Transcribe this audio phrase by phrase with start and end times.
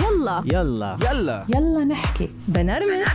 [0.00, 0.42] يلا.
[0.46, 0.98] يلا.
[1.10, 1.46] يلا.
[1.54, 2.28] يلا نحكي.
[2.48, 3.08] بنرمس.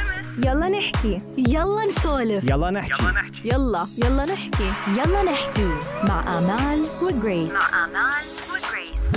[0.46, 1.20] يلا نحكي.
[1.38, 2.44] يلا نسولف.
[2.44, 3.04] يلا نحكي.
[3.46, 4.24] يلا يلا.
[4.26, 4.72] نحكي.
[4.88, 5.70] يلا نحكي.
[6.08, 7.54] مع آمال وجريس.
[7.56, 9.12] آمال وجريس.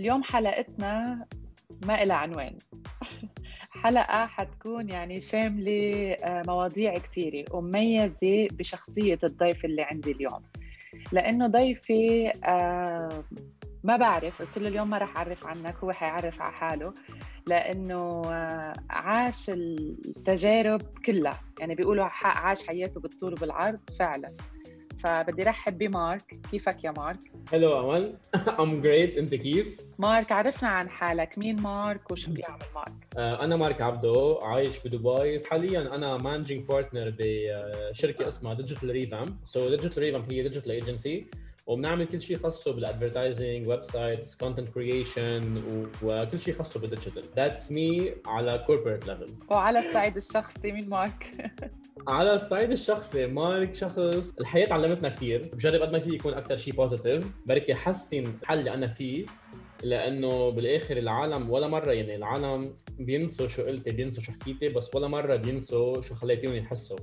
[0.00, 1.26] اليوم حلقتنا
[1.86, 2.58] ما إلها عنوان.
[3.82, 10.42] حلقة حتكون يعني شاملة آه، مواضيع كثيرة ومميزة بشخصية الضيف اللي عندي اليوم.
[11.12, 13.24] لأنه ضيفي آه،
[13.84, 16.94] ما بعرف قلت له اليوم ما رح أعرف عنك هو حيعرف على حاله
[17.46, 21.40] لأنه آه، عاش التجارب كلها.
[21.60, 24.32] يعني بيقولوا عاش حياته بالطول وبالعرض فعلا.
[25.04, 27.18] فبدي رحب بمارك كيفك يا مارك؟
[27.52, 28.16] Hello أمل.
[28.60, 31.38] I'm great أنت كيف؟ مارك عرفنا عن حالك.
[31.38, 35.38] مين مارك وشو بيعمل مارك؟ آه، أنا مارك عبدو عايش بدبي.
[35.50, 41.26] حاليا أنا managing partner بشركة اسمها ديجيتال ريفام so ديجيتال ريفام هي digital agency
[41.66, 45.62] وبنعمل كل شيء خاصه بال advertising websites content creation
[46.02, 51.30] وكل شيء خاصه بال digital that's me على corporate level وعلى الصعيد الشخصي مين مارك؟
[52.08, 54.34] على الصعيد الشخصي مارك شخص.
[54.40, 58.74] الحياة علمتنا كثير بجرب قد ما في يكون أكثر شيء positive بركي حسن الحال اللي
[58.74, 59.26] أنا فيه.
[59.84, 65.08] لأنه بالآخر العالم ولا مرة يعني العالم بينسوا شو قلتي بينسوا شو حكيتي بس ولا
[65.08, 66.98] مرة بينسوا شو خليتيهم يحسوا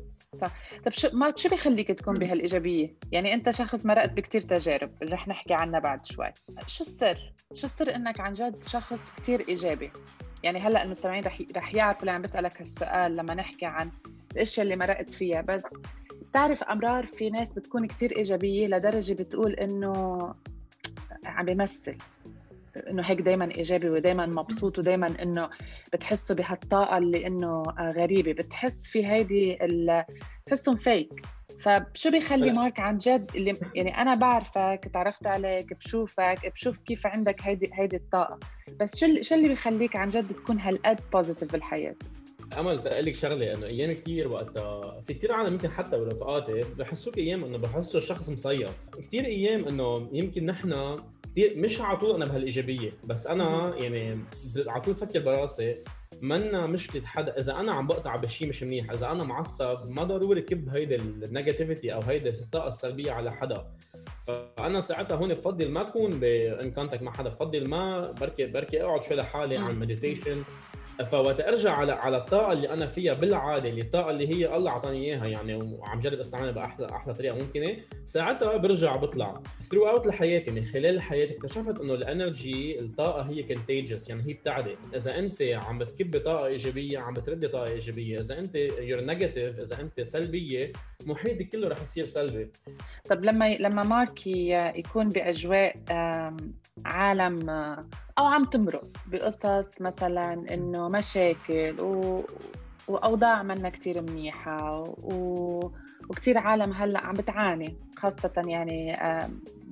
[0.85, 5.27] طب شو مارك شو بيخليك تكون بهالإيجابية؟ يعني أنت شخص مرقت بكتير تجارب اللي رح
[5.27, 6.27] نحكي عنها بعد شوي.
[6.67, 9.91] شو السر؟ شو السر إنك عن جد شخص كتير إيجابي؟
[10.43, 13.91] يعني هلأ المستمعين رح رح يعرفوا لما بسألك هالسؤال لما نحكي عن
[14.31, 15.67] الأشياء اللي مرقت فيها بس
[16.21, 20.17] بتعرف أمرار في ناس بتكون كتير إيجابية لدرجة بتقول إنه
[21.25, 21.97] عم بيمثل
[22.89, 25.49] إنه هيك دائما إيجابي ودائما مبسوط ودائما إنه
[25.93, 27.63] بتحسه بهالطاقة اللي إنه
[27.95, 28.31] غريبة.
[28.33, 30.03] بتحس في هيدي ال-
[30.45, 31.09] بتحسهم فيك
[31.59, 37.41] فشو بيخلي مارك عن جد اللي يعني أنا بعرفك تعرفت عليك بشوفك بشوف كيف عندك
[37.41, 38.39] هيدي هيدي الطاقة.
[38.79, 41.95] بس شو اللي- شو اللي بيخليك عن جد تكون هالقد بوزيتيف بالحياة؟
[42.57, 47.17] أمل تقول لك شغلة إنه أيام كثير وقتها في كثير عالم يمكن حتى برفقاتي بحسوك
[47.17, 48.69] أيام إنه بحسوا الشخص مصيف.
[48.97, 50.95] كثير أيام إنه يمكن نحن
[51.31, 54.19] كثير مش على طول أنا بهالإيجابية بس أنا يعني
[54.67, 55.75] على طول بفكر براسي
[56.21, 60.41] منا مشكلة حدا إذا أنا عم بقطع بشيء مش منيح إذا أنا معصب ما ضروري
[60.41, 63.65] كب هيدي ال negativity أو هيدي الطاقه السلبية على حدا.
[64.27, 68.83] فأنا ساعتها هون بفضل ما أكون ب any contact مع حدا بفضل ما بركي بركي
[68.83, 69.57] أقعد شوي لحالي.
[69.57, 70.43] اعمل meditation
[71.03, 75.05] فوقت أرجع على على الطاقة اللي أنا فيها بالعادة اللي الطاقة اللي هي الله أعطاني
[75.05, 77.77] إياها يعني وعم جرب أستعملها باحلى أحلى طريقة ممكنة.
[78.05, 79.41] ساعتها برجع بطلع.
[79.71, 84.75] Throughout الحياة يعني خلال الحياة اكتشفت إنه ال energy الطاقة هي contagious يعني هي بتعدي
[84.95, 88.19] إذا أنت عم بتكبي طاقة إيجابية عم بتردي طاقة إيجابية.
[88.19, 90.71] إذا أنت you're negative إذا أنت سلبية
[91.05, 92.51] محيطك كله رح يصير سلبي.
[93.09, 95.75] طب لما لما مارك يكون بأجواء
[96.85, 97.85] عالم آه،
[98.19, 102.23] أو عم تمرق بقصص مثلا إنه مشاكل و...
[102.87, 105.71] وأوضاع منا كتير منيحة و...
[106.09, 108.93] وكتير عالم هلأ عم بتعاني خاصة يعني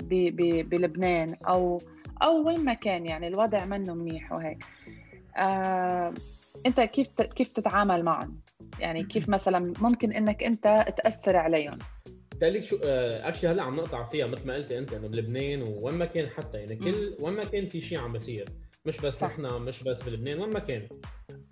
[0.04, 0.14] ب...
[0.36, 0.70] ب...
[0.70, 1.82] بلبنان أو
[2.24, 4.66] أو وين ما كان يعني الوضع منه منيح وهيك.
[5.38, 6.14] آم،
[6.66, 7.22] أنت كيف ت...
[7.22, 8.40] كيف تتعامل معهم
[8.80, 11.78] يعني كيف مثلا ممكن إنك أنت تأثر عليهم؟
[12.36, 16.06] بتقلك شو اكشلي هلأ عم نقطع فيها مثل ما قلتي أنت إنه بلبنان وين ما
[16.06, 18.50] كان حتى يعني كل وين ما كان في شيء عم بيصير
[18.86, 19.24] مش بس.
[19.24, 20.88] نحن مش بس بلبنان وين ما كان.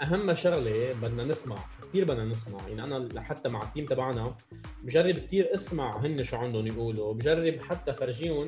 [0.01, 4.35] أهم شغلة بدنا نسمع كثير بدنا نسمع يعني أنا حتى مع ال team تبعنا
[4.83, 8.47] بجرب كثير أسمع هن شو عندهم يقولوا بجرب حتى فرجيهم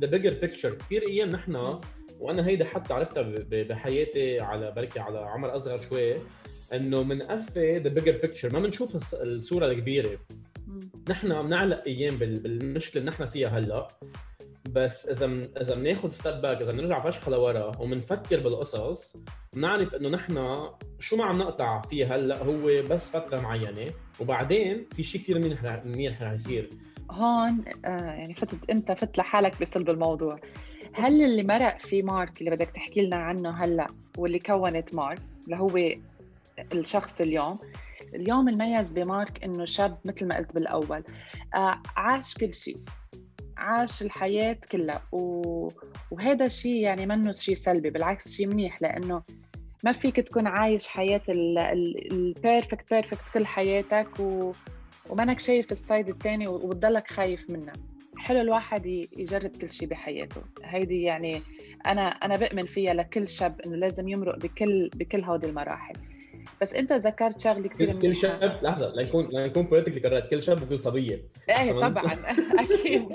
[0.00, 1.80] the bigger picture كثير أيام نحن
[2.20, 6.16] وأنا هيدا حتى عرفتها بحياتي على بركي على عمر أصغر شوي
[6.74, 10.18] إنه بنقفي the bigger picture ما بنشوف الص- الصورة الكبيرة.
[11.10, 13.86] نحن بنعلق أيام بال- بالمشكلة اللي نحن فيها هلأ.
[14.72, 19.16] بس إذا من إذا بناخذ step back إذا بنرجع فشخه لورا وبنفكر بالقصص
[19.54, 20.56] بنعرف إنه نحن
[20.98, 23.90] شو ما عم نقطع فيه هلأ هو بس فترة معينة.
[24.20, 26.68] وبعدين في شيء كثير منيح منيح رح يصير.
[27.10, 30.40] هون آه يعني فتت أنت فت لحالك بصلب الموضوع.
[30.92, 33.86] هل اللي مرق في مارك اللي بدك تحكي لنا عنه هلأ
[34.18, 35.78] واللي كونت مارك اللي هو
[36.72, 37.58] الشخص اليوم.
[38.14, 41.04] اليوم الميز بمارك إنه شاب مثل ما قلت بالأول.
[41.54, 42.78] آه عاش كل شيء.
[43.56, 45.02] عاش الحياة كلها.
[45.12, 45.68] و...
[46.10, 49.22] وهذا الشيء يعني منه شيء سلبي بالعكس شيء منيح لأنه
[49.84, 54.52] ما فيك تكون عايش حياة ال perfect perfect كل حياتك و...
[55.10, 57.72] ومانك شايف ال side الثاني وبتضلك خايف منه.
[58.16, 60.42] حلو الواحد يجرب كل شيء بحياته.
[60.64, 61.42] هيدي يعني
[61.86, 65.94] أنا أنا بؤمن فيها لكل شاب إنه لازم يمرق بكل بكل هودي المراحل.
[66.60, 70.80] بس انت ذكرت شغله كثير كل شاب لحظة لنكون لنكون politically correct كل شاب وكل
[70.80, 71.24] صبية.
[71.50, 72.14] إيه طبعا.
[72.62, 73.08] أكيد.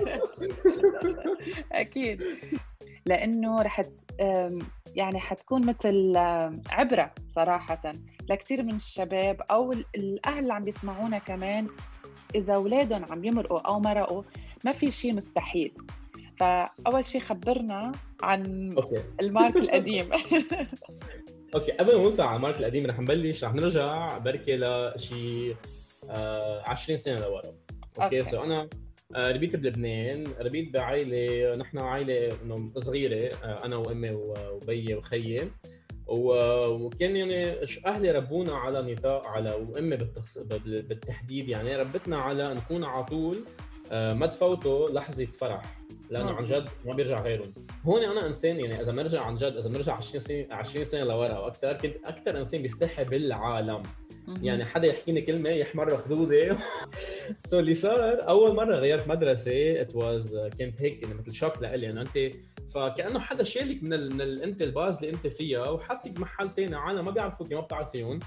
[1.71, 2.23] أكيد.
[3.05, 3.81] لأنه رح
[4.95, 6.17] يعني حتكون مثل
[6.69, 7.91] عبرة صراحة
[8.29, 11.67] لكثير من الشباب أو ال- الأهل اللي عم بيسمعونا كمان.
[12.35, 14.23] إذا أولادهم عم يمرقوا أو مرقوا
[14.65, 15.73] ما في شيء مستحيل.
[16.39, 17.91] فأول شيء خبرنا
[18.23, 19.03] عن okay.
[19.21, 20.09] المارك القديم.
[21.55, 25.55] Okay قبل ما نوصل على المارك القديم رح نبلش رح نرجع بركي لشي
[26.09, 27.41] آه 20 سنة لورا.
[28.01, 28.23] okay okay.
[28.23, 28.69] so أنا
[29.15, 34.33] آه، ربيت بلبنان ربيت بعائلة نحن عائلة إنه صغيرة آه، أنا وأمي و-
[34.63, 35.51] وبيي وخيي.
[36.07, 37.55] وكان يعني
[37.85, 40.37] أهلي ربونا على نطاق على وأمي بالتخص...
[40.37, 43.37] بال- بالتحديد يعني ربتنا على نكون على طول
[43.91, 45.82] آه، ما تفوتوا لحظة فرح.
[46.13, 46.45] لأنه عن.
[46.45, 47.53] جد ما بيرجع غيرهم
[47.85, 51.33] هون أنا إنسان يعني إذا بنرجع عن جد إذا بنرجع 20 سنة 20 سنة لورا
[51.33, 53.83] أو أكثر كنت أكثر إنسان بيستحي بالعالم.
[54.41, 56.51] يعني حدا يحكيني كلمة يحمر خدودي
[57.45, 61.89] so اللي صار أول مرة غيرت مدرسة it was كانت هيك يعني مثل shock لإلي
[61.89, 62.33] انه أنت
[62.73, 64.13] فكأنه حدا شالك من, ال...
[64.13, 64.43] من ال...
[64.43, 68.19] أنت الـ base اللي أنت فيها وحطك بمحل ثاني عالم ما بيعرفوك ما بتعرفيهم.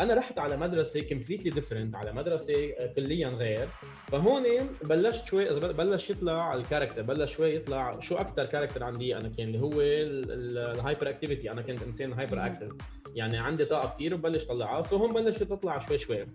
[0.00, 3.68] أنا رحت على مدرسة completely different على مدرسة كليا غير.
[4.08, 4.42] فهون
[4.84, 9.28] بلشت شوي إذا بلش يطلع الـ character بلش شوي يطلع شو أكثر character عندي أنا
[9.28, 12.44] كان اللي هو الـ hyperactivity أنا كنت إنسان hyper مم.
[12.44, 12.72] active
[13.14, 16.26] يعني عندي طاقة كثير وبلش طلعها فهون بلشت تطلع شوي شوي.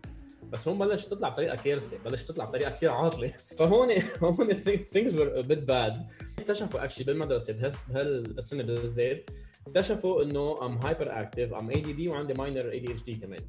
[0.52, 3.34] بس هون بلشت تطلع بطريقة كارثة بلشت تطلع بطريقة كثير عاطلة.
[3.58, 3.90] فهون
[4.24, 4.48] هون
[4.96, 5.98] things were a
[6.40, 9.30] اكتشفوا actually بالمدرسة بهالس- بهالسنه بالذات
[9.68, 13.40] اكتشفوا انه I'm hyperactive I'm ADD وعندي minor ADHD كمان.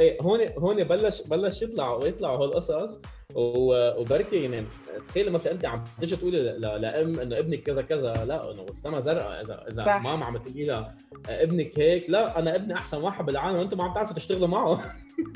[0.00, 3.00] إيه هون هون بلش بلش يطلع ويطلعوا هالقصص.
[3.34, 4.66] وبركي يعني
[5.08, 9.40] تخيل مثلا انت عم تيجي تقولي لام إنه ابنك كذا كذا لا إنه السما زرقاء
[9.40, 10.02] إذا إذا صح.
[10.02, 10.96] ماما عم تقولي لها
[11.28, 14.80] ابنك هيك لا أنا ابني أحسن واحد بالعالم وأنتم ما عم تعرفوا تشتغلوا معه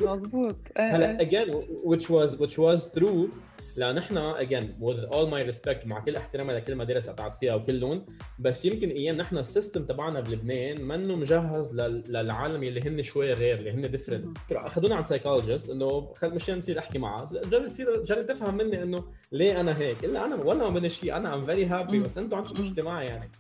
[0.01, 1.27] مزبوط إيه، هلا إيه.
[1.27, 1.51] again
[1.85, 3.35] which was which was true
[3.77, 8.07] لأن نحن again with all my respect مع كل احترامي لكل مدارس قطعت فيها وكلهم
[8.39, 13.33] بس يمكن أيام نحن الـ system تبعنا بلبنان منه مجهز لل- للعالم اللي هن شوي
[13.33, 18.05] غير اللي هن different أخذونا عند psychologist إنه خل مشان نصير أحكي معه جرب تصير
[18.05, 20.05] جرب تفهم مني إنه ليه أنا هيك.
[20.05, 21.17] الا أنا ولا ما بدي شيء.
[21.17, 22.01] أنا I'm very happy.
[22.01, 23.31] بس أنتم عندكم معي يعني.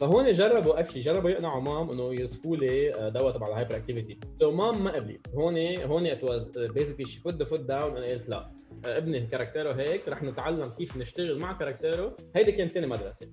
[0.00, 4.52] فهون جربوا actually جربوا يقنعوا مام إنه يوصفوا لي آه، دواء تبع الـ hyperactivity so
[4.52, 8.28] مام ما قبلت هون هون it was basically she put the foot down أنا قلت
[8.28, 8.50] لا.
[8.86, 12.16] آه، ابني character ـه هيك رح نتعلم كيف نشتغل مع character ـه.
[12.36, 13.26] هيدي كانت ثاني مدرسة.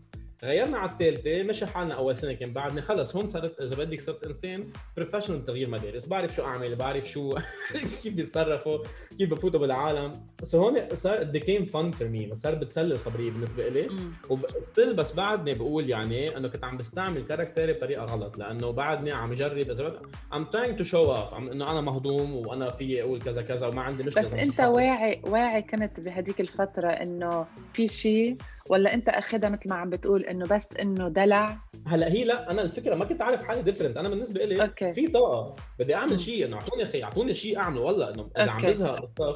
[0.44, 4.24] غيرنا على الثالثة مشى حالنا أول سنة كان بعدني خلص هون صرت إذا بدك صرت
[4.28, 7.34] إنسان professional بتغيير مدارس بعرف شو أعمل بعرف شو
[8.04, 8.78] كيف بيتصرفوا
[9.18, 13.88] كيف بفوتوا بالعالم بس هون صار became fun for me صار بتسلي الخبرية بالنسبة لي.
[14.30, 18.72] و still بس بعدني بقول يعني إنه كنت عم بستعمل character ـي بطريقة غلط لأنه
[18.72, 20.00] بعدني عم اجرب إذا بدك
[20.34, 23.82] I'm trying to show off عم إنه أنا مهضوم وأنا في أقول كذا كذا وما
[23.82, 24.60] عندي مشكلة بس مش أنت.
[24.60, 28.38] واعي واعي كنت بهديك الفترة إنه في شيء
[28.70, 31.58] ولا انت اخذها مثل ما عم بتقول انه بس انه دلع
[31.88, 34.94] هلا هي لا أنا الفكرة ما كنت عارف حالي different أنا بالنسبة لي okay.
[34.94, 35.96] في طاقة بدي.
[35.96, 38.62] أعمل شيء إنه أعطوني خي أعطوني شيء أعمله والله إنه إذا عم.
[38.62, 39.36] بزهق الصف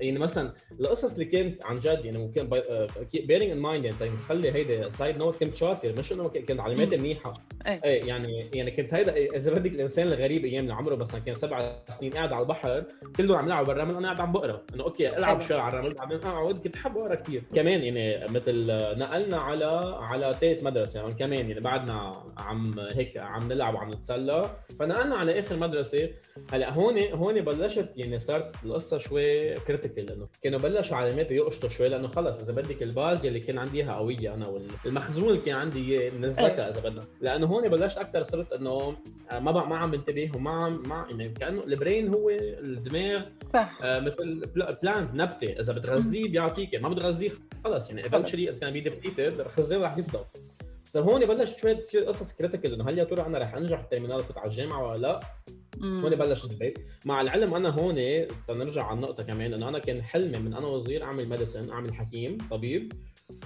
[0.00, 2.48] يعني مثلا القصص اللي كانت عن جد يعني ممكن
[3.14, 7.34] bearing in mind يعني تخلي هيدا side note كنت شاطر مش إنه كنت علاماتي منيحة
[7.66, 7.80] إيه.
[7.84, 11.76] إيه يعني يعني كنت هيدا إذا بدك الإنسان الغريب أيام اللي عمره مثلا كان سبع
[11.90, 12.84] سنين قاعد على البحر
[13.16, 15.40] كله عم يلعب بالرمل أنا قاعد عم بقرا إنه okay ألعب.
[15.40, 18.66] شوي على الرمل أقعد كنت احب أقرا كثير كمان يعني مثل
[18.98, 24.50] نقلنا على على ثالث مدرسة يعني كمان يعني بعدنا عم هيك عم نلعب وعم نتسلى.
[24.78, 26.10] فنقلنا على اخر مدرسة
[26.52, 31.88] هلأ هون هون بلشت يعني صارت القصة شوي critical لأنه كانوا بلشوا علامات يقشطوا شوي
[31.88, 34.46] لأنه خلص إذا بدك الـ base يلي كان عندي إياها قوية أنا
[34.84, 37.02] والمخزون اللي كان عندي إياه من الذكاء إذا بدنا.
[37.20, 38.96] لأنه هون بلشت أكثر صرت إنه
[39.32, 43.78] ما ما عم بنتبه وما عم ما يعني كأنه الـ brain هو الدماغ صح.
[43.82, 44.40] آه، مثل
[44.82, 45.60] plant نبتة.
[45.60, 47.30] إذا بتغذيه بيعطيك ما بتغذيه
[47.64, 50.24] خلص يعني eventually it's gonna be depleted الخزان رح يفضل.
[50.86, 53.84] بس هون بلش شوي تصير قصص critical إنه هل يا ترى أنا رح أنجح الـ
[53.84, 55.20] terminal وفوت على الجامعة ولا لا؟
[55.82, 57.94] هون بلش البيت مع العلم أنا هون
[58.48, 62.38] تنرجع على النقطة كمان إنه أنا كان حلمي من أنا وصغير أعمل medicine أعمل حكيم
[62.50, 62.92] طبيب.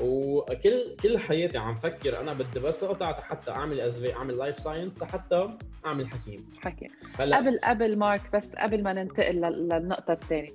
[0.00, 5.02] وكل كل حياتي عم فكر أنا بدي بس أقطع حتى أعمل SV أعمل life science
[5.02, 5.49] لحتى
[5.87, 6.50] أعمل حكيم.
[6.59, 6.87] حكي
[7.18, 10.49] هلا قبل قبل مارك بس قبل ما ننتقل لل- للنقطة الثانية.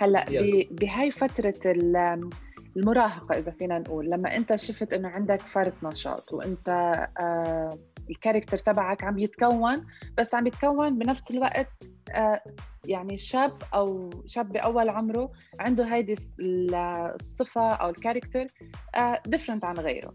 [0.00, 0.66] هلأ Yes.
[0.72, 2.30] بهاي فترة ال-
[2.76, 6.68] المراهقة إذا فينا نقول لما أنت شفت إنه عندك فرط نشاط وأنت
[7.20, 7.78] آه
[8.10, 9.86] الـ character تبعك عم يتكون
[10.18, 11.68] بس عم يتكون بنفس الوقت
[12.14, 12.40] آه
[12.86, 16.74] يعني شاب أو شاب بأول عمره عنده هيدي الس- ال-
[17.14, 18.44] الصفة أو الـ character
[19.26, 20.14] different عن غيره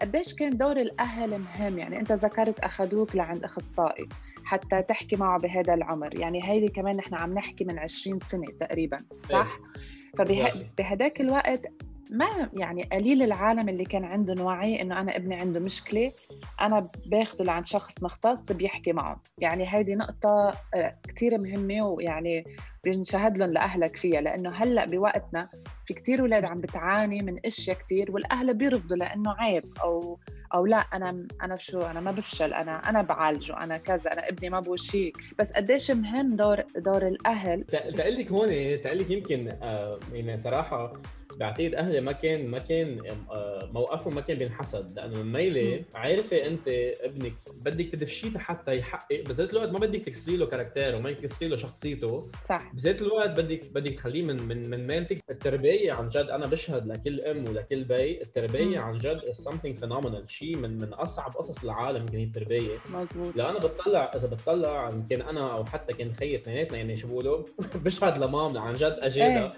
[0.00, 4.08] قديش كان دور الأهل مهم يعني أنت ذكرت أخذوك لعند أخصائي
[4.44, 8.96] حتى تحكي معه بهذا العمر يعني هيدي كمان نحن عم نحكي من 20 سنة تقريبا
[9.30, 9.80] صح؟ Exactly.
[10.18, 11.66] فبهداك الوقت
[12.10, 16.12] ما يعني قليل العالم اللي كان عندهم وعي إنه أنا ابني عنده مشكلة
[16.60, 19.22] أنا باخده لعند شخص مختص بيحكي معه.
[19.38, 22.44] يعني هيدي نقطة آه، كثير مهمة ويعني
[22.84, 24.20] بنشهد لهم لأهلك فيها.
[24.20, 25.48] لأنه هلأ بوقتنا
[25.86, 30.18] في كثير أولاد عم بتعاني من أشياء كثير والأهل بيرفضوا لأنه عيب أو
[30.54, 34.50] أو لا أنا أنا شو أنا ما بفشل أنا أنا بعالجه أنا كذا أنا ابني
[34.50, 39.98] ما بوشيك بس قديش مهم دور دور الأهل؟ تقول لك هون تقول لك يمكن آه
[40.12, 40.92] يعني صراحة
[41.36, 42.98] بعتقد أهلي ما كان ما كان
[43.30, 44.96] آه، موقفهم ما كان بينحسد.
[44.96, 46.68] لأنه من ميلة عارفة أنت
[47.00, 51.48] ابنك بدك تدفشيه حتى يحقق بذات الوقت ما بدك تكسري له كاركتيره وما بدك تكسري
[51.48, 52.30] له شخصيته.
[52.44, 52.72] صح.
[52.74, 57.20] بذات الوقت بدك بدك تخليه من من من ميلتك التربية عن جد أنا بشهد لكل
[57.20, 60.26] أم ولكل بي التربية عن جد something phenomenal.
[60.30, 62.78] شيء من من أصعب قصص العالم يمكن هي التربية.
[62.92, 67.08] مزبوط لا أنا بطلع اذا بطلع يمكن أنا أو حتى كان خيي اثنيناتنا يعني شو
[67.08, 67.44] بقولوا
[67.84, 69.50] بشهد لمام عن جد اجينا إيه.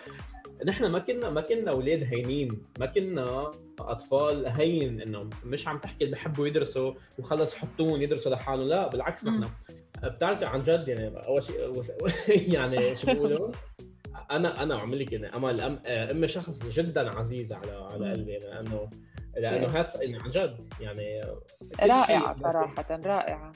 [0.64, 2.48] نحن ما كنا ما كنا أولاد هينين
[2.80, 8.68] ما كنا أطفال هين إنه مش عم تحكي اللي بحبوا يدرسوا وخلص حطون يدرسوا لحالهم
[8.68, 9.50] لا بالعكس نحن.
[10.04, 11.82] بتعرفي عن جد يعني أول شيء
[12.54, 13.50] يعني شو بيقولوا؟
[14.30, 18.90] أنا أنا عم لك يعني امل أم امي شخص جدا عزيز على على قلبي لأنه
[19.42, 21.20] لأنه هذا يعني عن جد يعني
[21.80, 23.52] رائعة صراحة رائعة.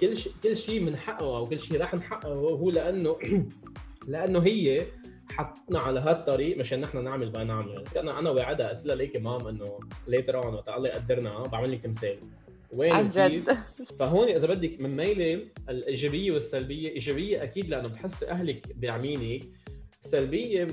[0.00, 3.18] كل شيء كل شيء من حقه أو كل شيء راح نحققه هو لأنه
[4.08, 4.86] لأنه هي
[5.30, 9.18] حطنا على هالطريق مشان نحن نعمل بقى نعمل يعني أنا أنا وعدها قلت لها ليكي
[9.18, 9.78] مام إنه
[10.08, 12.18] later on وقت الله يقدرنا بعمل لك تمثال
[12.76, 13.52] وين عن جد.
[13.98, 19.42] فهون إذا بدك من ميلة الإيجابية والسلبية إيجابية أكيد لأنه بتحسي أهلك داعمينك
[20.02, 20.66] سلبية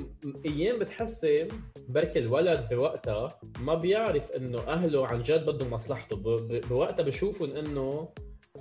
[0.45, 1.47] أيام بتحسي
[1.87, 3.27] بركي الولد بوقتها
[3.59, 6.15] ما بيعرف إنه أهله عن جد بدهم مصلحته.
[6.69, 8.09] بوقتها بشوفهم إنه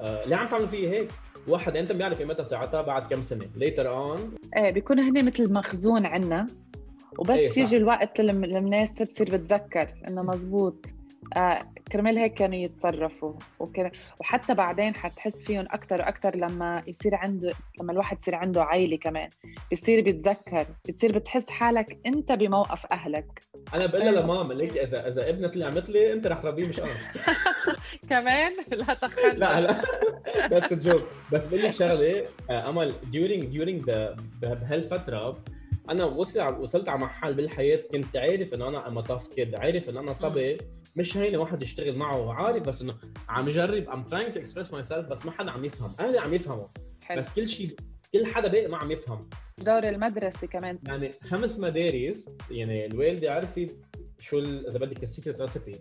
[0.01, 1.11] آه ليه عم تعملوا فيي هيك؟
[1.49, 6.07] واحد أنت بيعرف متى ساعتها بعد كم سنة؟ later on إيه بيكونوا هن مثل مخزون
[6.07, 6.47] عنا.
[7.19, 10.87] وبس إيه يجي الوقت المناسب بصير بتذكر إنه مزبوط
[11.37, 11.59] آه
[11.93, 13.33] كرمال هيك كانوا يتصرفوا.
[13.61, 18.97] وكان وحتى بعدين حتحس فيهم أكثر وأكثر لما يصير عنده لما الواحد يصير عنده عائلة
[18.97, 19.29] كمان.
[19.73, 20.67] بصير بيتذكر.
[20.89, 23.43] بتصير بتحس حالك أنت بموقف أهلك.
[23.75, 24.21] أنا بقول لها أيوة.
[24.23, 26.89] لماما ليك اذا إذا ابنها طلع مثلي أنت رح تربيه مش أنا.
[28.11, 29.35] كمان؟ لا تخلى.
[29.37, 29.81] لا لا.
[30.51, 31.03] that's joke
[31.33, 33.91] بس بقول لك شغلة آه، أمل during during
[34.43, 35.45] بهالفترة
[35.91, 40.01] أنا وصل وصلت على محل بالحياة كنت عارف إنه أنا I'm tough kid عارف إنه
[40.01, 40.57] أنا صبي
[40.97, 42.95] مش هينه واحد يشتغل معه عارف بس إنه
[43.29, 46.67] عم جرب I'm trying to express myself بس ما حدا عم يفهم أهلي عم يفهموا.
[47.05, 47.21] حلو.
[47.21, 47.77] بس كل شيء
[48.13, 49.29] كل حدا باقي ما عم يفهم.
[49.59, 50.79] دور المدرسة كمان.
[50.87, 53.77] يعني خمس مدارس يعني الوالدة عرفت
[54.21, 55.79] شو إذا بدك ال secret recipe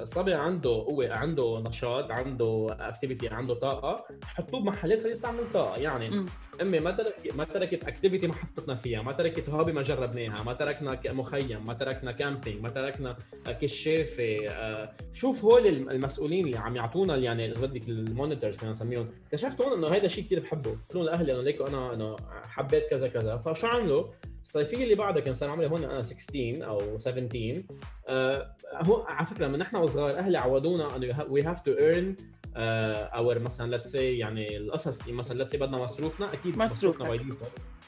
[0.00, 5.80] الصبي عنده هو عنده نشاط عنده activity عنده طاقة حطوه بمحلات خليه يستعمل طاقة.
[5.80, 6.26] يعني م.
[6.60, 10.52] أمي ما تركت ما تركت activity ما حطتنا فيها ما تركت hobby ما جربناها ما
[10.52, 13.16] تركنا مخيم ما تركنا camping ما تركنا
[13.60, 14.46] كشافة.
[14.48, 19.08] آه، شوف هول المسؤولين اللي عم يعطونا يعني اذا بدك ال monitors خلينا نسميهم.
[19.26, 20.70] اكتشفت هون إنه هذا شيء كثير بحبه.
[20.70, 22.16] قلت لهم لأهلي انه ليكو أنا انه
[22.48, 23.36] حبيت كذا كذا.
[23.36, 24.04] فشو عملوا؟
[24.48, 27.62] الصيفيه اللي بعدها كان صار عمري هون أنا 16 أو 17
[28.08, 32.16] آه هو على فكرة من نحن وصغار أهلي عودونا إنه we have to earn
[32.56, 37.08] our مثلا let's say يعني القصص مثلا let's say بدنا مصروفنا أكيد مصروفنا.
[37.08, 37.20] باي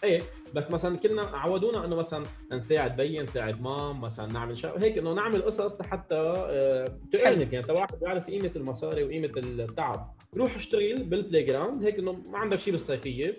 [0.05, 0.23] إيه
[0.55, 5.13] بس مثلا كنا عودونا إنه مثلا نساعد بيي نساعد mom مثلا نعمل شغل هيك إنه
[5.13, 6.17] نعمل قصص لحتى
[7.13, 10.15] to earn يعني واحد بيعرف قيمة المصاري وقيمة التعب.
[10.37, 13.35] روح اشتغل بال playground هيك إنه ما عندك شيء بالصيفية.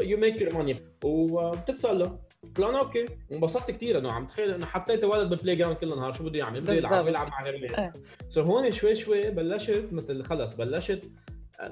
[0.00, 2.18] you make your money وبتتسلى
[2.56, 6.24] طلعنا okay انبسطت كثير انه عم تخيل إنه حطيت ولد بال playground كل النهار شو
[6.24, 7.54] بده يعمل؟ بده يلعب يلعب مع غير
[8.28, 11.10] so هون شوي شوي بلشت مثل خلص بلشت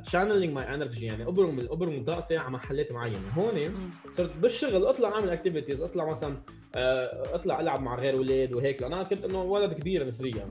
[0.05, 3.29] channeling my energy يعني أبرم أبرم طاقتي على محلات معينة.
[3.37, 3.75] هون
[4.13, 6.43] صرت بالشغل أطلع أعمل activities أطلع مثلا
[6.77, 10.49] آه، أطلع ألعب مع غير أولاد وهيك لأن أنا كنت إنه ولد كبير نسبيا.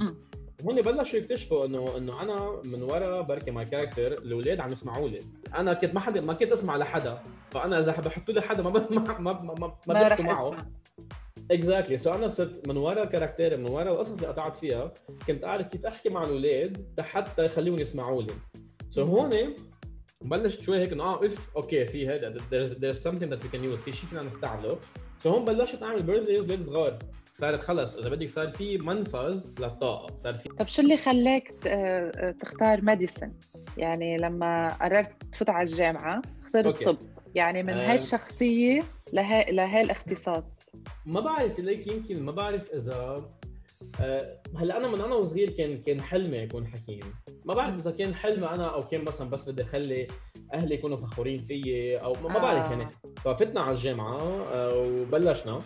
[0.65, 5.17] هون بلشوا يكتشفوا انه إنه أنا من ورا بركي my character الأولاد عم يسمعوا لي
[5.55, 7.23] أنا كنت ما حدا ما كنت أسمع لحدا.
[7.51, 10.57] فأنا إذا بحطوا لي حدا ما ما ما ما, ما, ما بحكي معه.
[11.51, 14.93] exactly so أنا صرت من ورا character ي من ورا القصص اللي قطعت فيها
[15.27, 18.33] كنت أعرف كيف أحكي مع الأولاد لحتى يخليهم يسمعوا لي
[18.89, 19.55] so so هون
[20.21, 23.63] بلشت شوي هيك إنه آه إف okay في هذا there's, there's something that we can
[23.63, 24.79] use في شيء فينا نستعمله.
[25.19, 26.99] so so هون بلشت أعمل birthdays لاولاد صغار.
[27.33, 32.31] صارت خلص إذا بدك صار في منفذ للطاقة صار في طب شو اللي خلاك آه،
[32.31, 33.31] تختار ميديسن؟
[33.77, 36.97] يعني لما قررت تفوت على الجامعة اخترت الطب
[37.35, 38.83] يعني من هاي الشخصيه
[39.13, 40.59] لهي لهي الاختصاص
[41.05, 43.15] ما بعرف ليك يمكن ما بعرف إذا
[44.57, 46.99] هلأ أنا من أنا وصغير كان كان حلمي اكون حكيم.
[47.45, 50.07] ما بعرف إذا كان حلمي أنا أو كان مثلا بس بدي أخلي
[50.53, 52.83] أهلي يكونوا فخورين فيي أو ما بعرف يعني.
[52.83, 52.89] آه.
[53.15, 54.17] ففتنا على الجامعة
[54.75, 55.61] وبلشنا.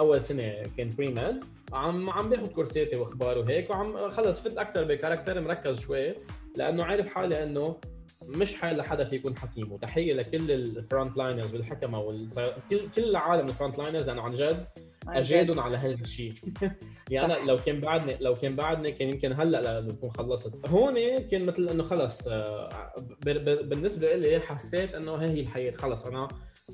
[0.00, 4.90] أول سنة كان pre-med عم عم باخذ كورساتي وأخبار وهيك وعم خلص فت أكثر ب
[4.90, 6.14] character مركز شوي
[6.56, 7.76] لأنه عارف حالي إنه
[8.22, 9.72] مش حال لحدا في يكون حكيم.
[9.72, 12.28] وتحية لكل ال frontliners والحكمة وال...
[12.70, 14.66] كل كل عالم ال frontliners لأنه عن جد
[15.08, 16.32] اجادهم على هذا الشيء.
[17.10, 17.34] يعني.
[17.34, 20.68] أنا لو كان بعدني لو كان بعدني كان يمكن هلأ بكون خلصت.
[20.68, 22.92] هون كان مثل إنه خلص آه،
[23.62, 25.72] بالنسبة لي حسيت إنه هي هي الحياة.
[25.72, 26.28] خلص أنا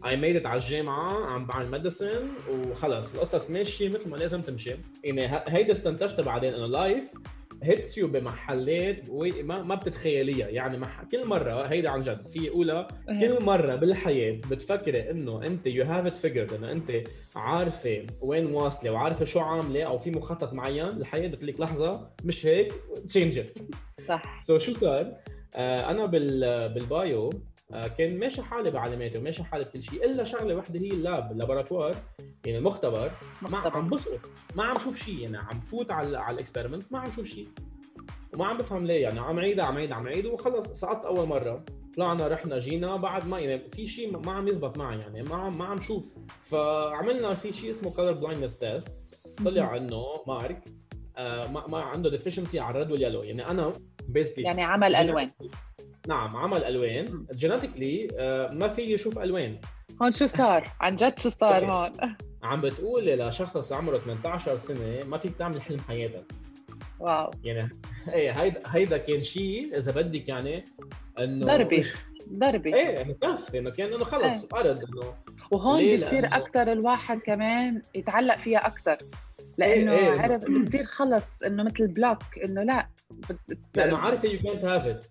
[0.06, 3.14] I made it على الجامعة عم بعمل medicine وخلص.
[3.14, 4.76] القصص ماشية مثل ما لازم تمشي.
[5.04, 7.02] يعني هيدا استنتجت بعدين إنه life
[7.62, 9.10] hits you بمحلات
[9.44, 10.48] ما ما بتتخيليها.
[10.48, 11.02] يعني مح...
[11.04, 16.06] كل مرة هيدا عن جد في أولى كل مرة بالحياة بتفكري إنه أنت you have
[16.06, 16.92] it figured إنه أنت
[17.36, 22.46] عارفة وين واصلة وعارفة شو عاملة أو في مخطط معين الحياة بتقول لك لحظة مش
[22.46, 22.72] هيك
[23.08, 23.40] change
[24.08, 24.42] صح.
[24.46, 25.12] سو شو صار؟
[25.56, 27.30] آه أنا بال بال bio
[27.70, 31.38] كان ماشي حالي بعلاماتي وماشي حالي بكل شيء إلا شغلة وحدة هي ال lab ال
[31.38, 31.96] laboratoire
[32.44, 33.10] يعني المختبر
[33.42, 33.58] ما.
[33.58, 36.44] عم بسقط ما عم شوف شيء يعني عم فوت على على
[36.90, 37.48] ما عم شوف شيء
[38.34, 41.64] وما عم بفهم ليه يعني عم عيدها عم عيدها عم عيد وخلص سقطت أول مرة
[41.96, 45.58] طلعنا رحنا جينا بعد ما يعني في شيء ما عم يزبط معي يعني ما عم
[45.58, 46.08] ما عم شوف.
[46.42, 48.96] فعملنا في شيء اسمه color blindness test
[49.44, 50.64] طلع إنه مارك
[51.18, 53.72] آه ما, ما عنده deficiency على ال red وال yellow يعني أنا
[54.08, 55.30] basically يعني عمى ألوان.
[56.08, 57.26] نعم عمى ألوان.
[57.34, 58.08] genetically
[58.52, 59.58] ما في يشوف ألوان
[60.02, 61.70] هون شو صار عن جد شو صار.
[61.70, 61.92] هون
[62.42, 66.24] عم بتقولي لشخص عمره 18 سنة ما فيك تعمل حلم حياتك
[67.00, 67.70] wow يعني
[68.14, 70.64] إيه هيدا هيدا كان شيء إذا بدك يعني
[71.18, 71.84] إنه ضربة.
[72.32, 75.14] ضربه إيه إنه كف إنه كان إنه خلص أرد إنه
[75.50, 78.98] وهون ليه؟ بصير لأنه- أكثر الواحد كمان يتعلق فيها أكثر
[79.58, 80.20] لأنه إيه، إيه.
[80.20, 85.06] عرف بتصير خلص إنه مثل block إنه لا بت- لأنه عارفه يو كانت هاف ات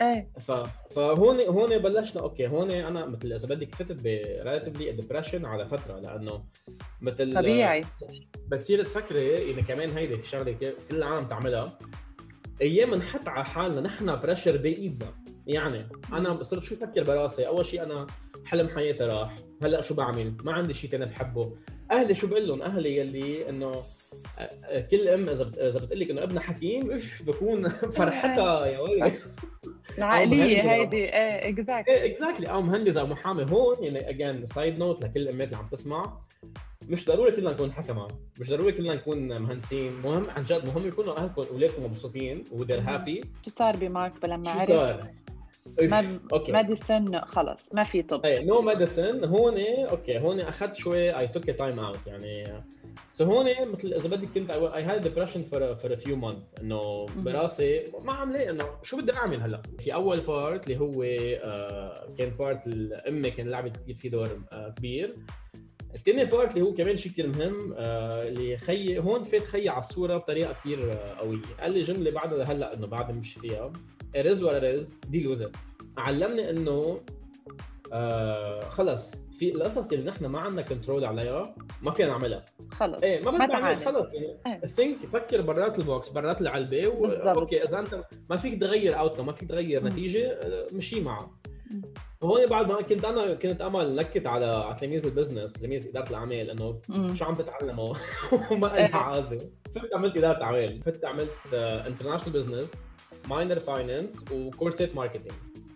[0.00, 0.28] إيه.
[0.38, 0.52] ف...
[0.94, 2.22] فهون هون بلشنا.
[2.22, 6.44] okay هون أنا مثل إذا بدك فتت ب relatively depression على فترة لأنه
[7.00, 7.84] مثل طبيعي.
[8.48, 11.78] بتصير تفكري يعني كمان هيدي في شغلة كتير كل العالم تعملها
[12.62, 15.14] أيام نحط على حالنا نحن pressure بإيدنا.
[15.46, 18.06] يعني أنا صرت شو أفكر براسي؟ أول شيء أنا
[18.44, 21.56] حلم حياتي راح هلأ شو بعمل؟ ما عندي شيء تاني بحبه.
[21.90, 23.72] أهلي شو بقول لهم؟ أهلي يلي إنه
[24.38, 28.78] آه، آه، كل أم إذا إذا بتقول لك إنه أبنها حكيم اف بكون فرحتها يا
[28.78, 29.14] ولد
[29.98, 30.72] العقليه.
[30.72, 30.96] هيدي.
[30.96, 33.46] إيه exact إيه exactly أو مهندس أو محامي.
[33.50, 36.20] هون يعني again side note لكل الامات اللي عم تسمع.
[36.88, 38.08] مش ضروري كلنا نكون حكمة.
[38.40, 39.92] مش ضروري كلنا نكون مهندسين.
[40.04, 44.44] مهم عن جد مهم يكونوا أهلكم أولادكم مبسوطين و they're happy شو صار بمارك لما
[44.44, 45.00] شو عرف؟ صار؟
[45.82, 46.52] ما okay.
[46.52, 48.24] medicine خلص ما في طب.
[48.26, 49.58] إيه no medicine هون
[49.90, 52.62] okay هون أخذت شوي I took time out يعني
[53.12, 57.06] so هون مثل إذا بدك كنت I had depression for for few month إنه.
[57.16, 62.14] براسي ما عم لاقي إنه شو بدي أعمل هلأ؟ في أول part اللي هو آه
[62.18, 62.66] كان part
[63.08, 65.16] امي كان لعبت كثير في دور آه كبير.
[65.94, 69.80] الثاني part اللي هو كمان شيء كثير مهم آه اللي خيي هون فات خيي على
[69.80, 71.38] الصورة بطريقة كثير آه قوية.
[71.60, 73.72] قال لي جملة بعدها لهلا إنه بعد مش فيها.
[74.16, 74.98] It is what it is.
[75.12, 75.56] Deal with it.
[75.98, 77.00] علمني إنه
[77.92, 79.14] آه خلص.
[79.38, 82.44] في القصص اللي نحن ما عندنا control عليها ما فينا نعملها.
[82.70, 83.02] خلص.
[83.02, 83.74] إيه ما بدنا.
[83.74, 84.36] خلص يعني.
[84.46, 84.60] إيه.
[84.66, 87.06] think فكر برات ال box برات العلبه و...
[87.06, 89.84] أوكي إذا أنت ما فيك تغير it ما فيك تغير.
[89.84, 91.30] نتيجة آه، مشي معها.
[91.72, 91.82] مم.
[92.22, 96.10] وهون بعد ما كنت أنا كنت أمل نكت على على تلاميذ ال business تلاميذ إدارة
[96.10, 96.80] الأعمال إنه.
[97.14, 97.94] شو عم تتعلموا
[98.50, 98.86] وما إيه.
[98.86, 99.38] لها عازة.
[99.74, 100.82] فت عملت إدارة أعمال.
[100.82, 102.72] فت عملت international business
[103.28, 105.32] minor finance وكورسات marketing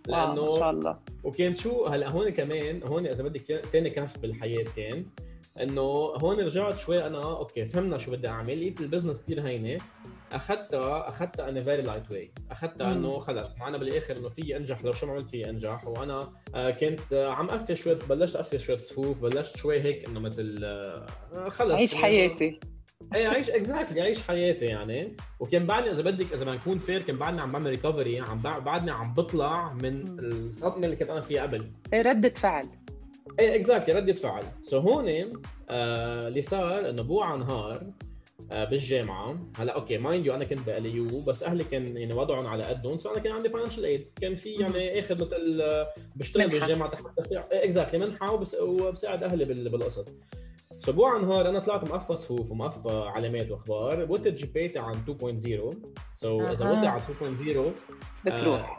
[0.08, 0.98] واو ما شاء لأنه الله.
[1.24, 5.06] وكان شو؟ هلأ هون كمان هون إذا بدك ثاني كف بالحياة كان
[5.60, 8.60] إنه هون رجعت شوي أنا أوكي فهمنا شو بدي أعمل.
[8.60, 9.78] لقيت ال business كثير هينة.
[10.32, 12.92] أخذتها أخذتها أنا very light way أخذتها.
[12.92, 15.86] إنه خلص معنا بالآخر إنه في أنجح لو شو ما عملت في أنجح.
[15.86, 20.20] وأنا آه، كنت آه، عم قفل شوي بلشت اقفل شوي صفوف بلشت شوي هيك إنه
[20.20, 21.06] مثل آه،
[21.48, 21.70] خلص.
[21.70, 22.60] عيش حياتي.
[23.14, 25.16] إيه عيش exactly عيش حياتي يعني.
[25.40, 28.58] وكان بعدني إذا بدك إذا ما نكون fair كان بعدني عم بعمل recovery عم بع-
[28.58, 30.02] بعدني عم بطلع من.
[30.18, 31.70] الصدمة اللي كنت أنا فيها قبل.
[31.92, 32.66] إيه، ردة فعل.
[33.40, 34.42] إيه exactly ردة فعل.
[34.62, 35.08] so so هون
[35.70, 37.86] آه اللي صار إنه بوعى نهار
[38.52, 39.38] آه بالجامعة.
[39.58, 42.98] هلا okay mind you أنا كنت باليو بس أهلي كان يعني وضعهم على قدهم.
[42.98, 46.48] so أنا كان عندي financial aid كان في يعني آخذ مثل آه، بشتغل.
[46.48, 47.04] بالجامعة تحت
[47.52, 50.04] exactly منحة وبس وبساعد أهلي بال- بالقصص
[50.78, 54.06] so بوعى نهار أنا طلعت مقفى صفوف ومقفى علامات وأخبار.
[54.12, 55.76] وطت GPA تي عن 2.0
[56.14, 56.70] so إذا.
[56.70, 58.76] وطي على 2.0 بتروح.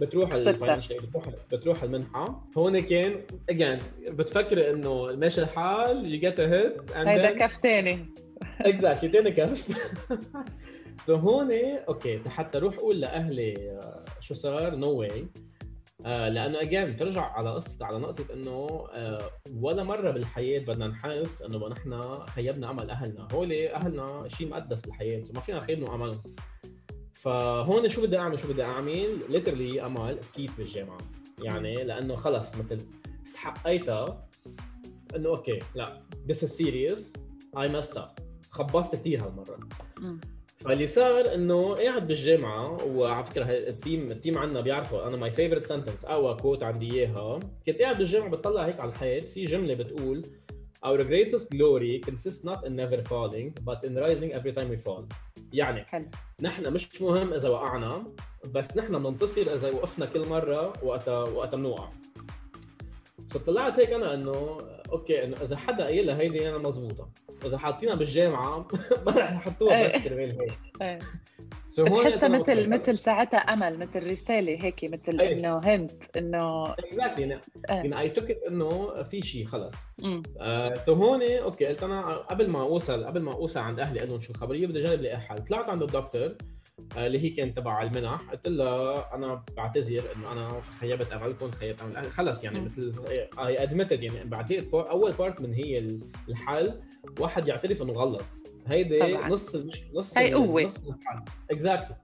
[0.00, 0.50] بتروح خسرتها.
[0.50, 2.48] ال financial بتروح بتروح المنحة.
[2.58, 3.78] هون كان again
[4.08, 8.06] بتفكر إنه ماشي الحال you get a hit هيدا كف تاني.
[8.60, 9.66] exactly تاني كف.
[11.06, 11.52] so هون
[11.88, 15.26] okay حتى أروح أقول لأهلي آه، شو صار؟ no way
[16.06, 21.42] آه لأنه again ترجع على قصة على نقطة إنه آه ولا مرة بالحياة بدنا نحس
[21.42, 26.20] إنه نحن خيبنا أمل أهلنا، هول أهلنا شيء مقدس بالحياة وما فينا نخيبهم املهم.
[27.12, 30.98] فهون شو بدي أعمل؟ شو بدي أعمل؟ literally أمل أكيد بالجامعة،
[31.38, 32.86] يعني لأنه خلص مثل
[33.26, 34.28] استحقيتها
[35.16, 37.12] إنه okay لا this is serious.
[37.56, 38.22] I messed up.
[38.50, 39.58] خبصت كثير هالمرة.
[40.64, 45.30] فاللي صار إنه قاعد بالجامعة وعلى فكرة ال team ال team عندنا بيعرفوا أنا my
[45.30, 47.40] favorite sentence أو quote عندي إياها.
[47.66, 50.22] كنت قاعد بالجامعة بتطلع هيك على الحيط في جملة بتقول
[50.86, 55.04] Our greatest glory consists not in never falling but in rising every time we fall.
[55.52, 56.06] يعني حلو.
[56.42, 58.04] نحن مش مهم إذا وقعنا
[58.50, 61.88] بس نحن بننتصر إذا وقفنا كل مرة وقتها وقتها بنوقع.
[63.30, 64.58] فطلعت هيك أنا إنه
[64.92, 67.08] أوكي انه إذا حدا قايل لها هيدي أنا مزبوطة.
[67.44, 68.68] إذا حاطينها بالجامعة
[69.06, 70.00] ما رح يحطوها بس إيه.
[70.08, 70.98] كرمال هيك إيه.
[71.76, 72.70] So هون بتحسها مثل.
[72.70, 75.38] مثل ساعتها أمل مثل رسالة هيك مثل إيه.
[75.38, 78.00] إنه هنت إنه exactly يعني إيه.
[78.00, 79.74] I took إنه في شيء خلص.
[80.86, 84.20] so هون okay قلت أنا قبل ما اوصل قبل ما أوصل عند أهلي أقول لهم
[84.20, 86.36] شو الخبرية بدي أجرب لاقي حل طلعت عند الدكتور آه،
[86.96, 92.04] اللي هي كانت تبع المنح قلت لها أنا بعتذر إنه أنا خيبت املكم خيبت أمل.
[92.12, 92.60] خلص يعني.
[92.60, 92.94] مثل
[93.38, 95.86] I admitted يعني بعتقد بار- أول part من هي
[96.28, 96.80] الحل
[97.20, 98.22] واحد يعترف إنه غلط
[98.66, 99.14] هيدي.
[99.16, 99.82] نص المش...
[99.94, 100.62] نص هي قوة.
[100.62, 101.96] نص الحل exactly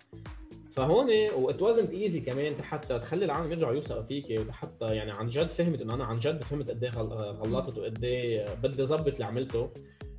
[0.73, 5.51] فهون what wasn't easy كمان حتى تخلي العالم يرجعوا يوثقوا فيك حتى يعني عن جد
[5.51, 9.25] فهمت إنه أنا عن جد فهمت قد إيه غل- غلطت وقد إيه بدي أظبط اللي
[9.25, 9.71] عملته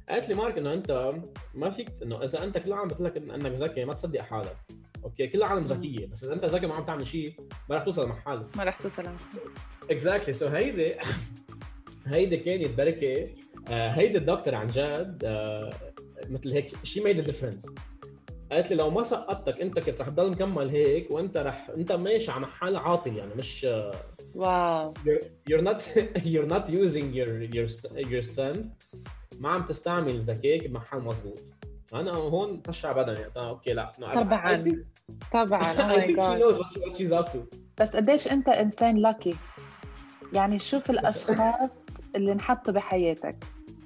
[0.10, 1.10] قالت لي مارك إنه أنت
[1.56, 4.58] ما فيك إنه إذا أنت كل العالم بتقول لك إنك ذكي ما تصدق حالك.
[5.04, 7.34] okay؟ كل العالم ذكية بس إذا أنت ذكي ما عم تعمل شيء
[7.70, 9.04] ما رح توصل لمحل ما رح توصل
[9.92, 10.96] exactly so هيدي
[12.08, 13.30] هيدي كانت بركة.
[13.70, 15.70] آه، هيدي الدكتور عن جد آه،
[16.30, 17.66] مثل هيك she made difference
[18.52, 22.32] قالت لي لو ما سقطتك أنت كنت رح تضل مكمل هيك وأنت رح أنت ماشي
[22.32, 23.92] على محل عاطل يعني مش آه،
[24.36, 24.94] wow.
[24.94, 25.82] you're, you're not
[26.34, 27.68] you're not using your your
[28.12, 28.87] your strength.
[29.40, 31.42] ما عم تستعمل ذكائك بمحل مزبوط
[31.94, 34.84] أنا هون تشرع بدني قلت لها okay لا طبعاً.
[35.34, 37.38] طبعا oh
[37.82, 39.36] بس قديش أنت إنسان lucky
[40.34, 43.36] يعني شوف الأشخاص اللي انحطوا بحياتك.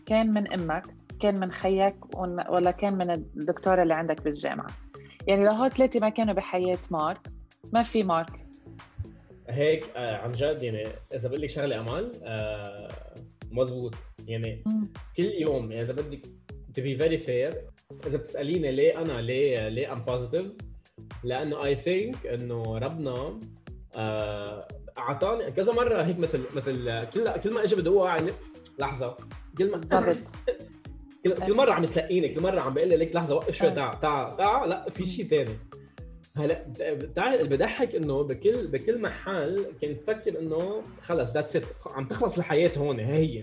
[0.06, 0.84] كان من أمك
[1.20, 2.16] كان من خيك
[2.50, 4.70] ولا كان من الدكتورة اللي عندك بالجامعة.
[5.28, 7.28] يعني لو هول ثلاثة ما كانوا بحياة مارك
[7.74, 8.48] ما في مارك.
[9.50, 12.90] هيك آه عن جد يعني إذا بقول لك شغلة أمل آه
[13.52, 13.96] مزبوط
[14.28, 14.64] يعني
[15.18, 16.26] كل يوم يعني إذا بدك
[16.78, 17.56] to be very fair
[18.08, 20.46] إذا بتسأليني ليه أنا ليه ليه I'm positive
[21.24, 23.40] لأنه I think إنه ربنا
[23.96, 28.28] آه، أعطاني كذا مرة هيك مثل مثل كل كل ما اجى بدي اوقع
[28.80, 29.18] لحظة.
[29.58, 29.78] كل ما
[31.24, 33.74] كل, كل مرة عم يسلقيني كل مرة عم بقول لي لك لحظة وقف شوي آه.
[33.74, 35.58] تعال تعال تعال لا في شيء ثاني
[36.38, 42.08] هلا بتعرف اللي بضحك إنه بكل بكل محل كنت فكر إنه خلص that's it عم
[42.08, 43.42] تخلص الحياة هون هي هي.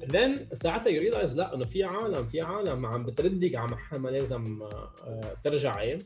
[0.00, 4.08] then ساعتها you realize لا إنه في عالم في عالم عم بتردك على محل ما
[4.08, 5.98] لازم آه، ترجعي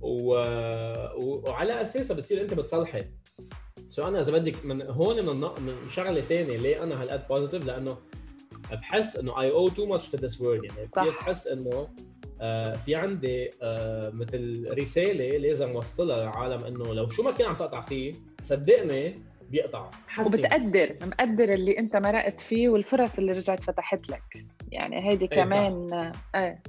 [0.00, 0.34] و...
[1.14, 1.42] و...
[1.46, 3.04] وعلى أساسها بتصير أنت بتصلحي.
[3.88, 5.60] so أنا إذا بدك من هون من, النق...
[5.60, 7.98] من شغلة ثانية ليه أنا هالقد positive لأنه
[8.72, 11.88] بحس إنه I owe too much to this world يعني بحس إنه
[12.84, 17.80] في عندي آه، مثل رسالة لازم أوصلها للعالم إنه لو شو ما كان عم تقطع
[17.80, 19.14] فيه صدقني
[19.50, 19.90] بيقطع.
[20.08, 24.46] حسن وبتقدر مقدر اللي أنت مرقت فيه والفرص اللي رجعت فتحت لك.
[24.72, 25.26] يعني هيدي.
[25.26, 25.86] كمان
[26.34, 26.62] إيه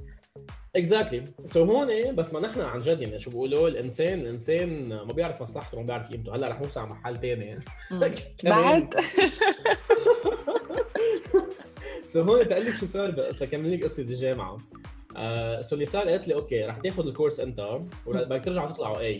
[0.76, 5.42] exactly so هون بس ما نحن عن جد يعني شو بيقولوا الإنسان الإنسان ما بيعرف
[5.42, 6.34] مصلحته وما بيعرف قيمته.
[6.34, 7.58] هلا رح نوصل على محل ثاني.
[8.44, 8.94] بعد.
[12.12, 13.32] so هون تقول لك شو صار بقى.
[13.34, 14.56] تكمل لك قصة الجامعة.
[15.18, 17.60] آه so اللي صار قالت لي okay رح تاخذ الكورس أنت
[18.06, 19.18] وبدك ترجع تطلعوا اي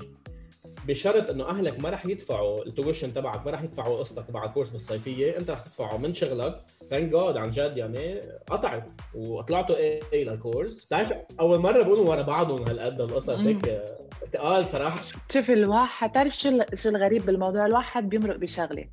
[0.88, 4.70] بشرط إنه أهلك ما رح يدفعوا ال tuition تبعك ما رح يدفعوا قسطك تبع الكورس
[4.70, 6.64] بالصيفية أنت رح تدفعه من شغلك.
[6.90, 8.84] ثانك جاد عن جد يعني قطعت
[9.14, 13.38] وطلعتوا اي اي للكورس بتعرف أول مرة بقولوا ورا بعضهم هالقد القصص.
[13.38, 13.98] هيك آه،
[14.32, 15.00] تقال صراحة.
[15.32, 18.84] شوف الواحد تعرف شو شو الغريب بالموضوع؟ الواحد بيمرق بشغلة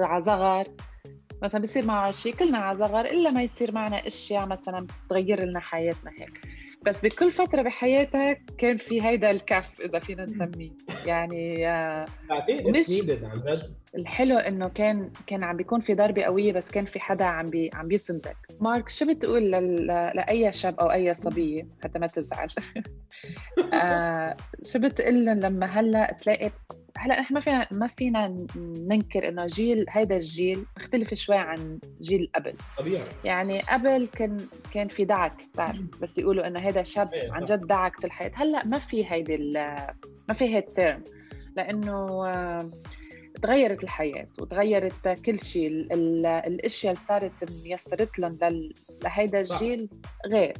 [0.00, 0.64] على صغر
[1.42, 5.60] مثلا بيصير معه شيء كلنا على صغر إلا ما يصير معنا أشياء مثلا بتغير لنا
[5.60, 6.40] حياتنا هيك.
[6.86, 10.70] بس بكل فترة بحياتك كان في هيدا الكف إذا فينا نسميه.
[11.06, 12.06] يعني آه،
[12.70, 12.86] مش-
[13.96, 17.70] الحلو إنه كان كان عم بيكون في ضربة قوية بس كان في حدا عم بي
[17.74, 19.86] عم بيسندك مارك شو بتقول لل...
[19.86, 22.48] لأي شاب أو أي صبية؟ حتى ما تزعل.
[23.74, 26.50] آه شو بتقول لهم لما هلأ تلاقي
[27.00, 32.30] هلأ نحن ما فينا ما فينا ننكر إنه جيل هيدا الجيل مختلف شوي عن جيل
[32.34, 32.54] قبل.
[32.78, 33.08] طبيعي.
[33.24, 34.36] يعني قبل كان
[34.72, 37.44] كان في دعك بتعرف؟ بس يقولوا إنه هيدا شاب عن.
[37.44, 39.36] جد دعك طول الحياة هلأ ما في هيدي
[40.28, 41.04] ما في هيد الترم
[41.56, 42.70] لأنه آه،
[43.42, 45.66] تغيرت الحياة وتغيرت كل شيء.
[45.68, 48.38] ال- ال- الأشياء اللي صارت ميسرت لهم
[49.04, 49.40] لهيدا.
[49.40, 49.88] الجيل
[50.32, 50.54] غير.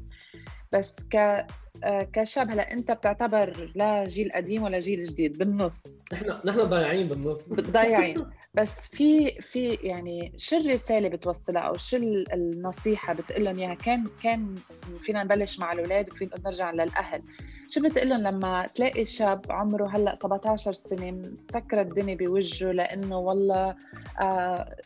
[0.72, 1.46] بس ك
[1.84, 5.86] كشاب هلا انت بتعتبر لا جيل قديم ولا جيل جديد بالنص.
[6.12, 7.42] نحن نحن ضايعين بالنص.
[7.52, 8.26] ضايعين.
[8.54, 13.74] بس في في يعني شو الرساله بتوصلها أو شو ال- النصيحة بتقول لهم إياها.
[13.74, 14.54] كان كان
[15.00, 17.22] فينا نبلش مع الأولاد وفينا نرجع للأهل.
[17.70, 23.76] شو بتقول لهم لما تلاقي شاب عمره هلأ 17 سنة مسكر الدنيا بوجهه لأنه والله
[24.20, 24.76] آه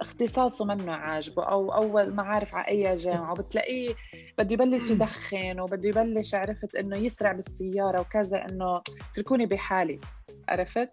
[0.00, 3.94] اختصاصه منه عاجبه أو أول ما عارف على أي جامعة وبتلاقيه
[4.38, 10.00] بده يبلش يدخن وبده يبلش عرفت إنه يسرع بالسيارة وكذا إنه اتركوني بحالي
[10.48, 10.90] عرفت؟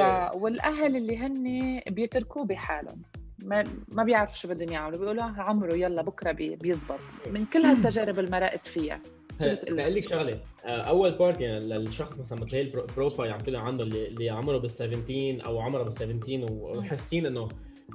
[0.00, 0.02] ف...
[0.34, 3.02] والأهل اللي هن بيتركوه بحالهم
[3.44, 6.56] ما ما بيعرفوا شو بدهم يعملوا بيقولوا آه عمره يلا بكرة بي...
[6.56, 9.00] بيزبط من كل هالتجارب اللي مرقت فيها.
[9.42, 10.40] بقول لك شغلة.
[10.64, 14.06] آه، أول part يعني للشخص مثلا بتلاقي ال pro- ال profile عم طلع عنده اللي,
[14.08, 17.48] اللي عمره بال 17 أو عمره بال 17 وحاسين إنه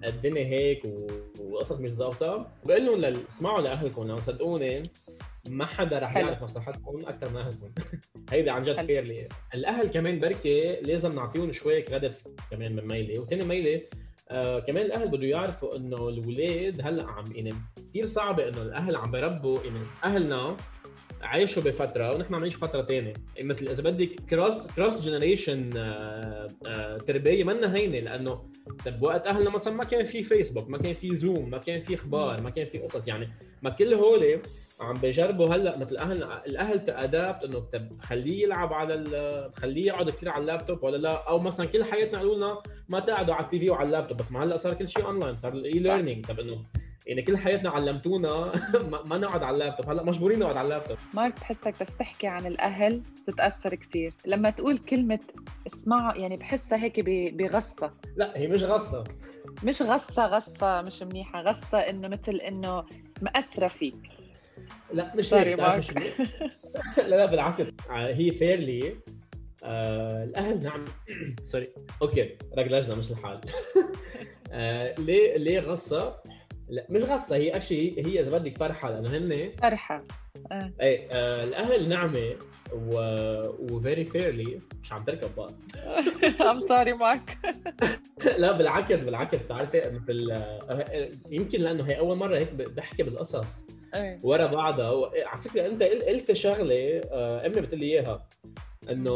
[0.05, 1.07] الدنيا هيك و-
[1.39, 2.47] وقصص مش ظابطة.
[2.65, 4.07] بقول لهم لل- اسمعوا لأهلكم.
[4.07, 4.83] لو صدقوني
[5.49, 6.17] ما حدا رح.
[6.17, 7.69] يعرف مصلحتكم أكثر من أهلكم.
[8.31, 8.85] هيدي عن جد.
[8.85, 13.81] fairly الأهل كمان بركي لازم نعطيهم شوي credits كمان من ميله وثاني ميله
[14.29, 17.53] آه كمان الأهل بده يعرفوا إنه الاولاد هلأ عم يعني
[17.89, 20.57] كثير صعبة إنه الأهل عم بربوا يعني أهلنا
[21.23, 25.69] عايشوا بفترة ونحن عم نعيش فترة ثانية مثل إذا بدك cross cross generation
[27.07, 28.49] تربية منا هينة لأنه
[28.85, 31.95] طب وقت أهلنا مثلا ما كان في فيسبوك ما كان في زوم ما كان في
[31.95, 33.07] أخبار ما كان في قصص.
[33.07, 33.29] يعني
[33.61, 34.41] ما كل هول
[34.79, 40.09] عم بيجربوا هلأ مثل اهلنا الأهل to adapt إنه طب خليه يلعب على خليه يقعد
[40.09, 43.59] كثير على اللابتوب ولا لا؟ أو مثلا كل حياتنا قالوا لنا ما تقعدوا على ال
[43.59, 46.65] TV وعلى اللابتوب بس ما هلأ صار كل شيء اونلاين صار ال e-learning طب إنه
[47.07, 48.51] يعني كل حياتنا علمتونا
[49.05, 49.89] ما- نقعد على اللابتوب.
[49.89, 50.97] هلا مجبورين نقعد على اللابتوب.
[51.13, 55.19] مارك بحسك بس تحكي عن الأهل تتأثر كثير لما تقول كلمة
[55.67, 56.99] اسمعوا يعني بحسها هيك
[57.33, 59.03] بغصه لا هي مش غصة.
[59.63, 62.83] مش غصة غصة مش منيحة غصة إنه مثل إنه
[63.21, 63.95] مأثرة فيك.
[64.93, 65.93] لا مش sorry مارك.
[66.97, 67.67] لا لا بالعكس.
[67.89, 68.97] آه، هي fairly
[69.63, 70.85] آه الأهل نعم.
[71.45, 71.67] سوري
[72.01, 73.41] أوكي رجلجنا مش الحال.
[74.51, 76.15] آه ليه ليه غصة؟
[76.69, 80.03] لا مش غصة هي اكشلي هي إذا بدك فرحة لأنه هن فرحة.
[80.81, 82.35] إيه آه الأهل نعمة
[82.73, 82.97] و
[83.71, 85.51] وفيري فيرلي مش عم تركب بعض
[86.41, 87.37] ام سوري مارك
[88.37, 93.63] لا بالعكس بالعكس عارفة مثل آه، يمكن لأنه هي أول مرة هيك بحكي بالقصص.
[93.95, 94.17] إيه.
[94.23, 98.27] ورا بعضها على فكرة أنت قل- قلت شغلة آه، أمي بتقول لي إياها.
[98.89, 99.11] إنه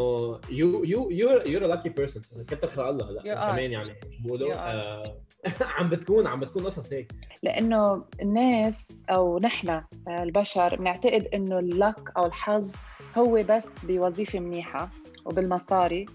[0.50, 3.12] you you you you're lucky person كتر خير الله.
[3.12, 3.52] هلا.
[3.52, 3.94] كمان يعني
[4.26, 4.54] بقولوا.
[4.56, 5.18] آه،
[5.78, 7.12] عم بتكون عم بتكون قصص هيك.
[7.44, 12.76] لأنه الناس أو نحن آه، البشر بنعتقد إنه ال luck أو الحظ
[13.18, 14.90] هو بس بوظيفة منيحة
[15.26, 16.06] وبالمصاري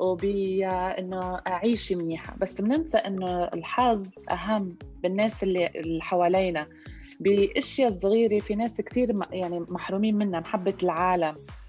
[0.00, 2.36] وبانه أعيش منيحة.
[2.36, 6.66] بس بننسى إنه الحظ أهم بالناس اللي اللي حوالينا.
[7.20, 11.24] بأشياء صغيرة في ناس كثير يعني محرومين منها محبة العالم.
[11.24, 11.61] آه،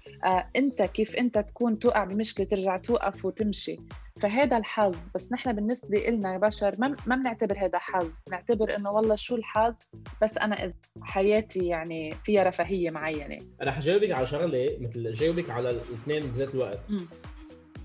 [0.56, 3.76] أنت كيف أنت تكون توقع بمشكلة ترجع توقف وتمشي.
[4.20, 4.96] فهذا الحظ.
[5.14, 8.12] بس نحن بالنسبة لنا بشر ما ما بنعتبر هذا حظ.
[8.30, 9.76] نعتبر إنه والله شو الحظ؟
[10.22, 13.36] بس أنا إذا حياتي يعني فيها رفاهية معينة.
[13.62, 16.80] رح جاوبك على شغلة مثل جاوبك على الاثنين بذات الوقت.
[16.88, 17.06] مم.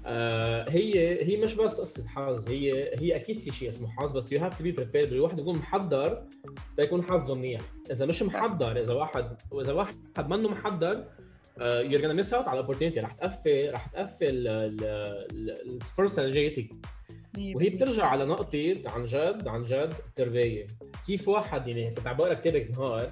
[0.06, 4.32] آه هي هي مش بس قصة حظ هي هي أكيد في شيء اسمه حظ بس
[4.32, 6.24] you have to be prepared الواحد يكون محضر
[6.78, 7.62] ليكون حظه منيح.
[7.92, 9.96] إذا مش محضر إذا واحد واذا واحد
[10.30, 11.06] منه محضر
[11.62, 14.48] you're gonna miss out على ال opportunity رح تقفل رح تقفل ال-
[15.34, 16.70] ال- الفرصة اللي جايتك
[17.56, 20.66] وهي بترجع على نقطة عن جد عن جد التربية.
[21.08, 23.12] كيف واحد يعني كنت عم بقرا كتابك نهار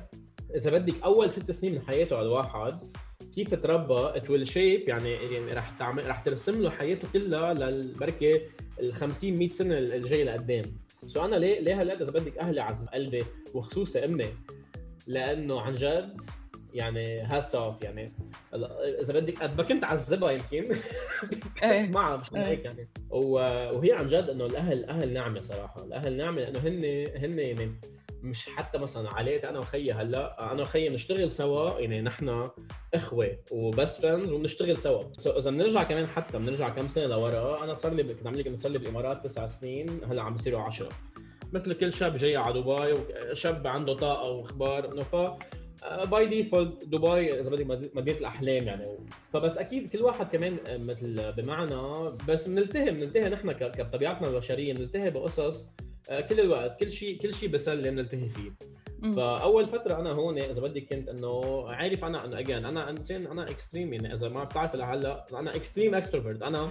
[0.55, 2.79] إذا بدك أول ست سنين من حياته على الواحد
[3.35, 8.41] كيف تربى؟ it will shape يعني يعني رح تعمل رح ترسم له حياته كلها لبركي
[8.79, 10.63] ال 50 100 سنة الجاية لقدام.
[11.07, 14.25] so أنا ليه ليه هلا إذا بدك أهلي عز قلبي وخصوصا أمي؟
[15.07, 16.21] لأنه عن جد
[16.73, 18.05] يعني hats off يعني.
[19.01, 20.63] إذا بدك قد ما كنت عذبها يمكن.
[21.63, 21.83] إيه.
[21.83, 22.47] اسمعها مش إيه.
[22.47, 22.89] هيك يعني.
[23.09, 25.83] وهي عن جد إنه الاهل أهل نعمه صراحة.
[25.83, 27.79] الأهل نعمه لأنه هن هن يعني
[28.21, 32.43] مش حتى مثلا علاقتي أنا وخيي هلأ أنا وخيي بنشتغل سوا يعني نحن
[32.93, 35.01] إخوة و best friends وبنشتغل سوا.
[35.17, 38.59] so إذا بنرجع كمان حتى بنرجع كم سنة لورا أنا صار لي كنت عم لك
[38.59, 40.89] صار لي بالامارات تسع سنين هلأ عم بصيروا 10
[41.53, 42.95] مثل كل شاب جاي على دبي
[43.31, 45.15] وشاب عنده طاقة وأخبار إنه ف
[46.05, 48.83] by default دبي إذا بدك مد- مدينة الأحلام يعني.
[49.33, 55.69] فبس أكيد كل واحد كمان مثل بمعنى بس بنلتهي بنلتهي نحن كطبيعتنا البشرية بنلتهي بقصص
[56.09, 58.51] آه، كل الوقت كل شيء كل شيء بسلي بنلتهي فيه.
[59.15, 63.43] فأول فترة أنا هون إذا بدك كنت إنه عارف أنا إنه again أنا إنسان أنا
[63.43, 64.13] extreme يعني.
[64.13, 66.69] إذا ما بتعرف لهلا أنا extreme extrovert أنا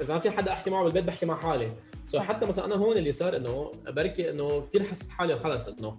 [0.00, 1.66] إذا ما في حدا أحكي معه بالبيت بحكي مع حالي.
[2.08, 2.24] so صح.
[2.24, 5.98] حتى مثلا أنا هون اللي صار إنه بركي إنه كثير حسيت حالي خلص إنه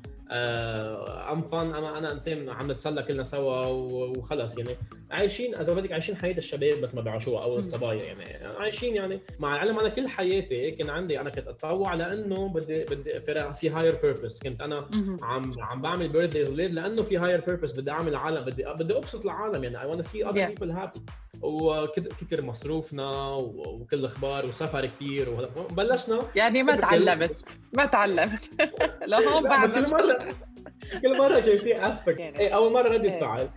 [1.33, 4.77] I'm fun أنا أنا إنسان عم نتسلى كلنا سوا وخلص يعني
[5.11, 7.59] عايشين اذا بدك عايشين حياة الشباب مثل ما بيعيشوها أو.
[7.59, 8.23] الصبايا يعني
[8.59, 13.19] عايشين يعني مع العلم أنا كل حياتي كان عندي أنا كنت أتطوع لأنه بدي بدي
[13.19, 14.89] في- في higher purpose كنت أنا.
[15.21, 19.25] عم عم بعمل birthdays أولاد لأنه في higher purpose بدي أعمل العالم بدي بدي أبسط
[19.25, 20.47] العالم يعني I want see other.
[20.47, 21.01] people happy
[21.41, 26.19] وكثر مصروفنا وكل الأخبار وسفر كثير بلشنا.
[26.35, 27.59] يعني ما تعلمت.
[27.73, 28.71] ما تعلمت.
[29.07, 30.19] لهون بس كل مره
[31.01, 33.19] كل مرة كان في aspect يعني- إيه أول مرة ردة إيه.
[33.19, 33.49] فعل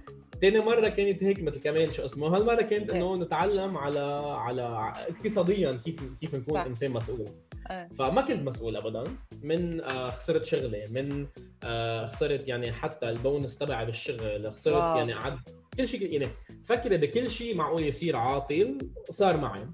[0.42, 2.96] ثاني مرة كانت هيك مثل كمان شو اسمه هالمرة كانت إيه.
[2.96, 4.00] إنه نتعلم على
[4.38, 4.62] على
[5.08, 6.64] اقتصاديا كيف كيف نكون صح.
[6.66, 7.28] إنسان مسؤول
[7.70, 7.88] آه.
[7.98, 9.04] فما كنت مسؤول ابدا
[9.42, 11.26] من آه، خسرت شغلي من
[11.64, 14.98] آه، خسرت يعني حتى البونس تبعي بالشغل خسرت wow.
[14.98, 15.38] يعني عد
[15.76, 16.28] كل شيء يعني
[16.64, 18.78] فكري بكل شيء معقول يصير عاطل
[19.10, 19.66] صار معي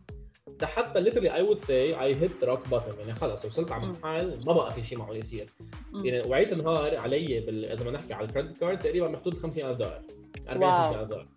[0.62, 3.86] حتى literally I would say I hit rock bottom يعني خلص وصلت على.
[3.86, 5.46] محل ما بقى في شيء معقول يصير.
[6.04, 7.64] يعني وعيت نهار علي بال...
[7.64, 10.02] إذا بدنا نحكي على ال credit card تقريبا بحدود 50000 دولار
[10.50, 10.84] 40 wow.
[10.84, 11.28] 50000 دولار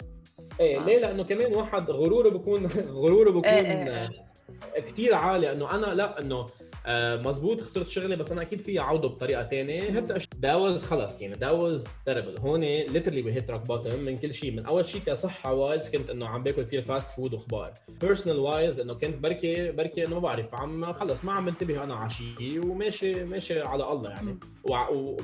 [0.59, 0.85] إيه wow.
[0.85, 2.65] ليه؟ لأنه كمان واحد غروره بكون
[3.05, 4.81] غروره بكون إيه، إيه، إيه.
[4.81, 5.51] كثير عالي.
[5.51, 6.45] إنه أنا لا إنه
[6.85, 11.21] آه مزبوط خسرت شغلي بس أنا أكيد في اعوضه بطريقة ثانية هيدا that was خلص
[11.21, 14.51] يعني that was trouble هون literally I hit rock bottom من كل شيء.
[14.51, 17.73] من أول شيء كصحة wise كنت إنه عم باكل كثير fast food وخبار.
[18.01, 20.55] personal wise إنه كنت بركي بركي إنه ما بعرف.
[20.55, 24.39] عم خلص ما عم بنتبه أنا على شيء وماشي ماشي على الله يعني.
[24.63, 25.15] و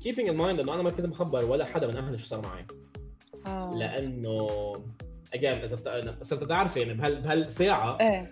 [0.00, 2.66] keeping in mind إنه أنا ما كنت مخبر ولا حدا من أهلي شو صار معي.
[3.46, 3.70] آه.
[3.74, 4.72] لأنه
[5.34, 5.76] again إذا
[6.22, 8.30] صرت تعرفي يعني بهال بهالساعه إيه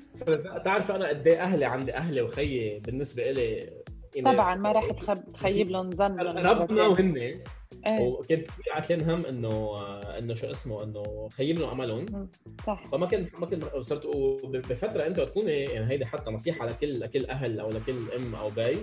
[0.64, 3.70] تعرفي أنا قد إيه أهلي عندي أهلي وخيي بالنسبة لي
[4.16, 5.32] يعني طبعا ما راح تخب...
[5.32, 7.40] تخيب لهم ظن ربنا وهن
[7.86, 8.00] إيه.
[8.00, 9.74] وكنت كثير عاتلين هم إنه
[10.18, 12.28] إنه شو اسمه إنه خيب لهم املهم
[12.66, 12.82] صح.
[12.84, 14.06] فما كنت ما كنت صرت
[14.44, 18.76] بفتره انت تكوني يعني هيدي حتى نصيحة لكل لكل أهل أو لكل أم أو باي.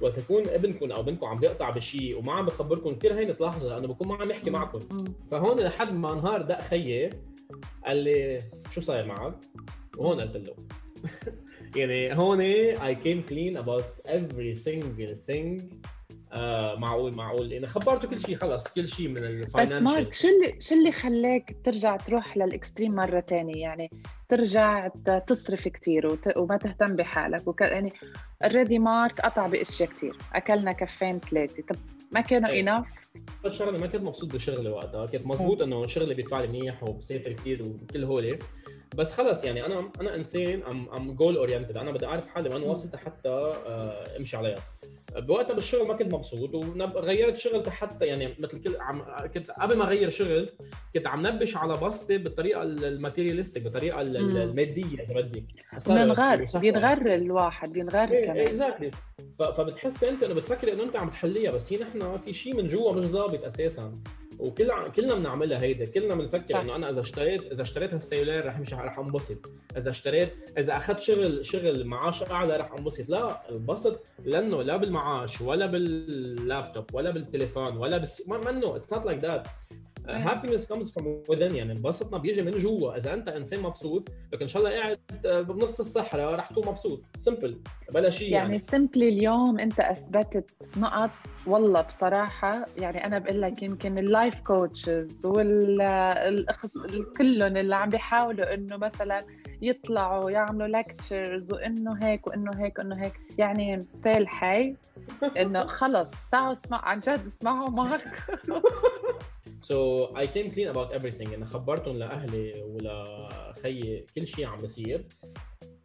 [0.00, 3.88] وقت يكون ابنكم أو بنتكم عم بيقطع بشيء وما عم بخبركم كثير هين تلاحظوا لأنه
[3.88, 4.78] بكون ما عم يحكي معكم.
[5.30, 7.10] فهون لحد ما نهار دق خيي
[7.86, 8.38] قال لي
[8.70, 9.34] شو صاير معك؟
[9.98, 10.54] وهون قلت له.
[11.76, 12.40] يعني هون
[12.74, 15.62] I came clean about every single thing
[16.34, 17.52] آه معقول معقول.
[17.52, 20.74] يعني خبرته كل شيء خلص كل شيء من بس ال financial مارك شو اللي شو
[20.74, 23.90] اللي خلاك ترجع تروح لل extreme مرة تانية؟ يعني
[24.28, 24.88] ترجع
[25.26, 26.38] تصرف كثير وت...
[26.38, 27.48] وما تهتم بحالك.
[27.48, 27.60] وك...
[27.60, 27.92] يعني
[28.42, 31.76] already مارك قطع بأشياء كثير أكلنا كفين ثلاثة طب
[32.12, 32.60] ما كانوا إيه.
[32.60, 32.86] enough
[33.46, 35.06] الشغله ما كنت مبسوط بشغلي وقتها.
[35.06, 38.38] كنت مزبوط إنه شغلي بيدفع لي منيح وبسافر كثير وكل هولي.
[38.96, 42.62] بس خلص يعني أنا أنا إنسان I'm I'm goal oriented أنا بدي أعرف حالي وين
[42.62, 44.58] واصل حتى آه، أمشي عليها.
[45.16, 49.02] بوقتها بالشغل ما كنت مبسوط وغيرت شغل حتى يعني مثل كل عم
[49.34, 50.48] كنت قبل ما أغير شغل
[50.94, 54.00] كنت عم نبش على بسطي بالطريقة ال materialistic بالطريقة.
[54.00, 55.44] المادية إذا بدك
[56.42, 56.58] وسفر.
[56.58, 58.90] بينغر الواحد بينغر إيه كمان exactly
[59.38, 62.92] فبتحس أنت إنه بتفكر إنه أنت عم تحليها بس هي نحن في شيء من جوا
[62.92, 63.98] مش ظابط أساسا
[64.38, 66.60] وكل كلنا بنعملها هيدا كلنا بنفكر.
[66.62, 70.76] إنه أنا إذا اشتريت إذا اشتريت هال cellular رح مشي رح انبسط إذا اشتريت إذا
[70.76, 77.10] أخذت شغل شغل معاش أعلى رح انبسط لا انبسط لأنه لا بالمعاش ولا باللابتوب ولا
[77.10, 79.48] بالتليفون ولا بس ما منه it's not like that.
[80.08, 82.96] happiness comes from within يعني انبسطنا بيجي من جوا.
[82.96, 87.02] إذا أنت إنسان مبسوط لكن إن شاء الله قاعد آه، بنص الصحراء رح تكون مبسوط.
[87.20, 87.60] simple
[87.94, 88.46] بلا شيء يعني.
[88.46, 91.10] يعني, simply اليوم أنت أثبتت نقط.
[91.46, 96.78] والله بصراحة يعني أنا بقول لك يمكن ال life coaches والاخص
[97.18, 99.18] كلهم اللي عم بيحاولوا إنه مثلا
[99.62, 103.12] يطلعوا يعملوا lectures وإنه هيك وإنه هيك وإنه هيك.
[103.38, 104.76] يعني تال حي
[105.40, 108.22] إنه خلص تعالوا اسمع عن جد اسمعوا مارك
[109.64, 111.30] so I came clean about everything.
[111.30, 115.04] يعني خبرتهم لأهلي ولخيي كل شيء عم بيصير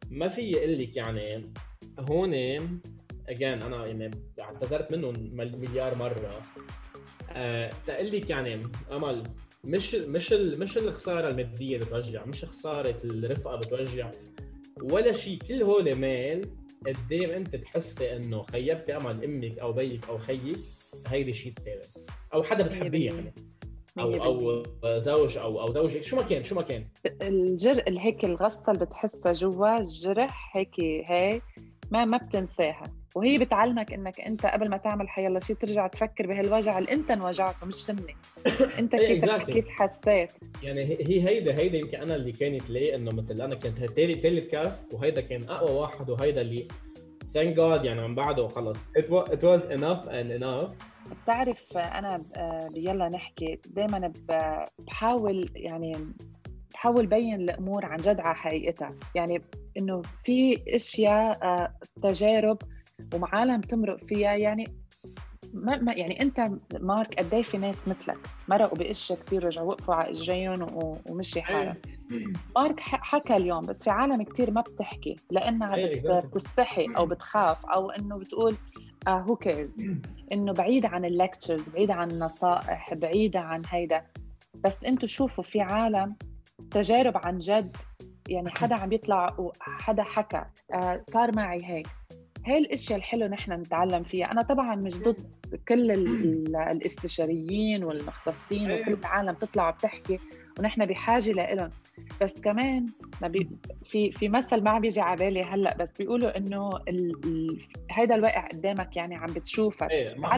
[0.10, 1.52] ما في أقول لك يعني
[2.00, 2.34] هون
[3.30, 4.12] again أنا يعني
[4.42, 6.42] اعتذرت منهم مل- مليار مرة.
[7.32, 9.24] أه تقول لك يعني أمل
[9.64, 14.10] مش مش مش الخسارة المادية بتوجع مش خسارة الرفقة بتوجع
[14.82, 16.42] ولا شيء كل هول مال
[16.86, 20.58] قدام أنت تحسي إنه خيبتي أمل أمك أو بيك أو خيك
[21.08, 21.82] هيدي شيء ثاني
[22.34, 23.34] أو حدا بتحبيه يعني
[24.00, 24.64] أو أو
[25.00, 26.86] زوج أو أو زوجك شو ما كان شو ما كان؟
[27.22, 31.42] الجر هيك الغصة اللي بتحسها جوا الجرح هيك هي
[31.92, 32.84] ما ما بتنساها.
[33.16, 37.66] وهي بتعلمك إنك أنت قبل ما تعمل حيلا شيء ترجع تفكر بهالوجع اللي أنت انوجعته
[37.66, 38.16] مش هني.
[38.80, 39.50] أنت إيه، كيف.
[39.50, 40.32] كيف حسيت؟
[40.64, 44.14] يعني هي هي هيدا هيدا يمكن أنا اللي كانت ليه إنه مثل أنا كنت تالي
[44.14, 46.68] ثالث كف وهيدا كان أقوى واحد وهيدا اللي
[47.34, 48.78] ثانك جاد يعني من بعده خلص.
[48.78, 50.89] It was, it was enough and enough.
[51.24, 53.60] بتعرف أنا ب- بيلا نحكي.
[53.68, 54.12] دائما
[54.88, 55.98] بحاول يعني
[56.76, 58.96] حاول بين الأمور عن جد على حقيقتها.
[59.16, 59.42] يعني
[59.80, 62.58] إنه في أشياء آه، تجارب
[63.14, 64.36] ومعالم تمرق فيها.
[64.36, 64.68] يعني
[65.54, 68.18] ما, ما يعني أنت مارك قد إيه في ناس مثلك
[68.50, 70.68] مرقوا بأشياء كثير رجعوا وقفوا على اجريهم
[71.10, 71.76] ومشي حالهم.
[72.56, 75.16] مارك حكى اليوم بس في عالم كثير ما بتحكي.
[75.32, 78.56] لأنها أيه بتستحي أو بتخاف أو إنه بتقول
[79.08, 79.86] هو uh, كيرز
[80.32, 84.06] إنه بعيد عن اللكتشرز بعيد عن النصائح بعيده عن هيدا.
[84.56, 86.16] بس أنتم شوفوا في عالم
[86.72, 87.78] تجارب عن جد
[88.30, 91.88] يعني حدا عم يطلع وحدا حكى آه صار معي هيك.
[92.50, 94.32] هاي الأشياء الحلوة نحن نتعلم فيها.
[94.32, 95.30] أنا طبعا مش ضد
[95.68, 95.92] كل
[96.56, 100.20] الاستشاريين والمختصين وكل العالم تطلع بتحكي
[100.60, 101.72] ونحن بحاجة لهم
[102.22, 102.86] بس كمان
[103.22, 103.50] ما بي
[103.84, 107.26] في في مثل ما عم بيجي على بالي هلأ بس بيقولوا إنه ال...
[107.26, 107.60] ال...
[107.92, 109.92] هيدا الواقع قدامك يعني عم بتشوفك.
[109.92, 110.38] إيه ما,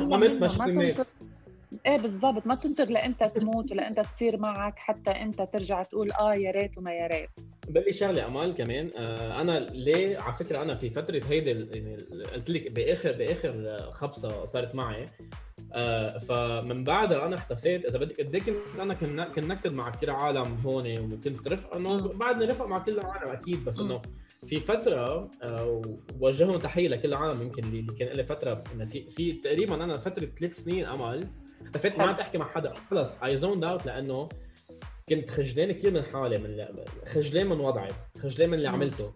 [0.58, 1.06] ما تنطر.
[1.86, 6.34] إيه بالضبط ما تنطر لإنت تموت ولا انت تصير معك حتى إنت ترجع تقول آه
[6.34, 7.30] يا ريت وما يا ريت.
[7.72, 11.96] بلي شغلة أمال كمان آه أنا ليه على فكرة أنا في فترة هيدي يعني
[12.34, 15.06] قلت لك باخر بآخر خبصة صارت معي
[15.74, 17.86] آه فمن بعدها أنا اختفيت.
[17.86, 18.94] إذا بدك قد كنت أنا
[19.24, 23.80] connected مع كثير عالم هون وكنت رفقه إنه بعدني رفقه مع كل العالم أكيد بس
[23.80, 24.02] إنه
[24.46, 25.82] في فترة آه
[26.20, 27.42] وجهوا تحية لكل العالم.
[27.42, 31.28] يمكن اللي كان لي فترة إنه في في تقريبا أنا فترة ثلاث سنين امل
[31.62, 31.98] اختفيت.
[31.98, 32.74] ما عم بحكي مع حدا.
[32.92, 34.30] خلص I zoned out لأنه
[35.10, 36.66] كنت خجلان كثير من حالي من
[37.08, 37.90] خجلان من وضعي
[38.22, 39.14] خجلان من اللي عملته.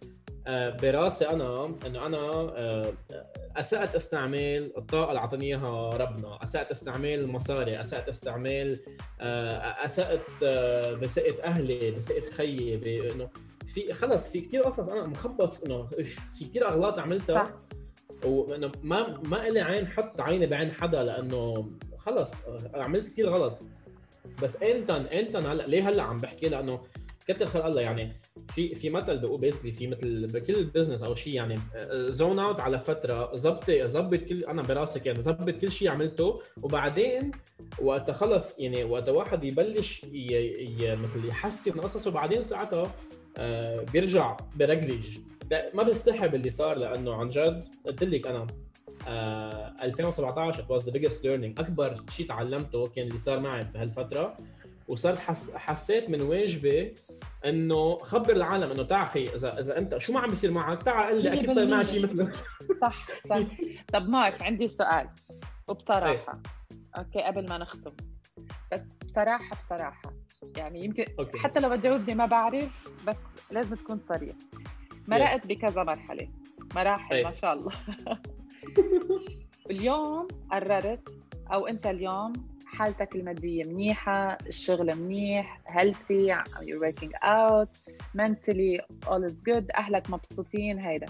[0.48, 2.94] آه براسي أنا إنه أنا آه
[3.58, 8.80] أسأت استعمال الطاقة اللي اعطاني اياها ربنا، أسأت استعمال المصاري، أسأت استعمال
[9.22, 10.44] آه أسأت
[11.02, 13.30] بسقة أهلي، بسقة خيي إنه
[13.68, 15.86] في خلص في كثير قصص أنا مخبص إنه
[16.36, 17.44] في كثير أغلاط عملتها.
[17.44, 17.54] صح.
[18.26, 22.34] وانه ما ما لي عين حط عيني بعين حدا لأنه خلص
[22.74, 23.64] عملت كثير غلط.
[24.43, 26.80] بس انت انت هلأ ليه هلأ عم بحكي؟ لأنه
[27.28, 28.13] كتر خير الله يعني
[28.47, 31.59] في في مثل بقول basically في مثل بكل business أو شيء يعني
[31.93, 37.32] zone out على فترة ظبط ظبط كل أنا براسي يعني ظبط كل شيء عملته وبعدين
[37.82, 40.34] وقت خلص يعني وقت واحد يبلش ي...
[40.80, 40.95] ي...
[40.95, 42.95] مثل يحسن قصصه وبعدين ساعتها
[43.38, 45.17] آه بيرجع برجلج
[45.73, 48.64] ما بستحب اللي صار لأنه عن جد قلت لك أنا آه
[49.08, 51.60] 2017 it was the biggest learning.
[51.60, 54.38] أكبر شيء تعلمته كان اللي صار معي بهالفترة
[54.88, 55.56] وصرت حس...
[55.56, 56.94] حسيت من واجبي
[57.46, 61.08] إنه خبر العالم إنه تعال أخي اذا إذا أنت شو ما عم بيصير معك تعال
[61.08, 62.32] قل لي أكيد صار معي شيء مثله
[62.82, 63.40] صح صح.
[63.94, 65.10] طب مارك عندي سؤال.
[65.70, 66.12] وبصراحة.
[66.12, 66.40] أي.
[66.97, 67.92] okay قبل ما نختم.
[68.72, 70.14] بس بصراحة بصراحة.
[70.58, 71.38] يعني يمكن okay.
[71.38, 74.36] حتى لو تجاوبني ما بعرف بس لازم تكون صريح.
[75.08, 75.48] مرقت yes.
[75.48, 76.30] بكذا مرحلة.
[76.76, 77.72] مراحل ما شاء الله.
[79.72, 81.09] اليوم قررت
[81.53, 82.34] أو أنت اليوم
[82.66, 87.70] حالتك المادية منيحة الشغل منيح healthy you're working out
[88.18, 91.05] mentally all is good أهلك مبسوطين هيدا.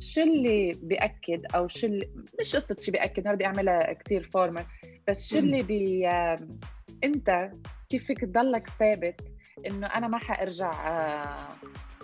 [0.00, 2.08] شو اللي بيأكد؟ أو شو اللي
[2.40, 4.64] مش قصة شو بيأكد ما بدي أعملها كثير formal
[5.08, 6.08] بس شو اللي بي
[7.04, 7.50] أنت
[7.88, 9.20] كيف فيك تضلك ثابت
[9.66, 11.48] إنه أنا ما حأرجع آه،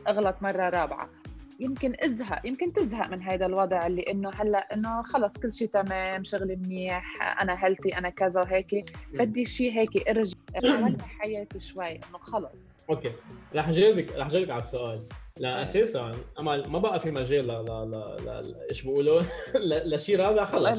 [0.08, 1.10] أغلط مرة رابعة؟
[1.58, 6.24] يمكن ازهق يمكن تزهق من هذا الوضع اللي إنه هلأ إنه خلص كل شيء تمام
[6.24, 7.04] شغلي منيح
[7.42, 12.78] أنا healthy أنا كذا وهيك بدي شيء هيك ارجع حياتي شوي إنه خلص.
[12.90, 13.12] okay
[13.56, 15.08] رح جاوبك رح جاوبك على السؤال.
[15.40, 17.90] لا أساسا امل ما بقى في مجال ل ل
[18.24, 19.22] ل إيش بيقولوا؟
[19.94, 20.78] لشيء رابع خلص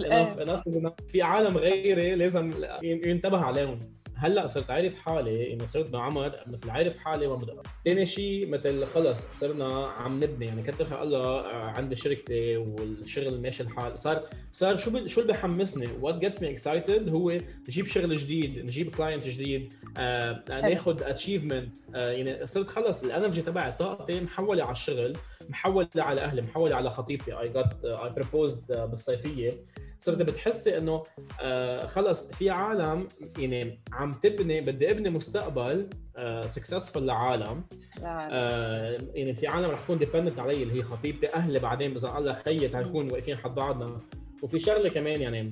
[1.07, 2.51] في عالم غيري لازم
[2.83, 3.77] ينتبه عليهم.
[4.19, 9.27] هلا صرت عارف حالي انه صرت بعمر مثل عارف حالي ومدقق ثاني شيء مثل خلص
[9.33, 13.99] صرنا عم نبني يعني خير الله آه، عندي شركتي والشغل ماشي الحال.
[13.99, 17.37] صار صار شو شو اللي بحمسني؟ what gets me excited هو
[17.69, 23.41] نجيب شغل جديد نجيب client جديد آه ناخذ achievement آه يعني صرت خلص ال energy
[23.41, 25.17] تبعي طاقتي محولة على الشغل
[25.49, 27.33] محولة على أهلي محولة على خطيبتي.
[27.33, 29.51] I got I proposed بالصيفية.
[29.99, 31.03] صرت بتحسي إنه
[31.41, 37.63] آه خلص في عالم يعني عم تبني بدي أبني مستقبل آه successful لعالم.
[38.03, 42.31] آه يعني في عالم رح تكون dependent علي اللي هي خطيبتي أهلي بعدين إذا الله
[42.33, 44.01] خيط حنكون واقفين حد بعضنا.
[44.43, 45.51] وفي شغلة كمان يعني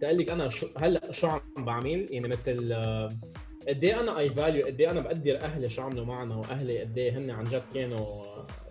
[0.00, 3.08] تقول لك أنا شو هلأ شو عم بعمل؟ يعني مثل آه
[3.68, 6.98] قد إيه أنا I value قد إيه أنا بقدر أهلي شو عملوا معنا وأهلي قد
[6.98, 8.06] إيه هن عن جد كانوا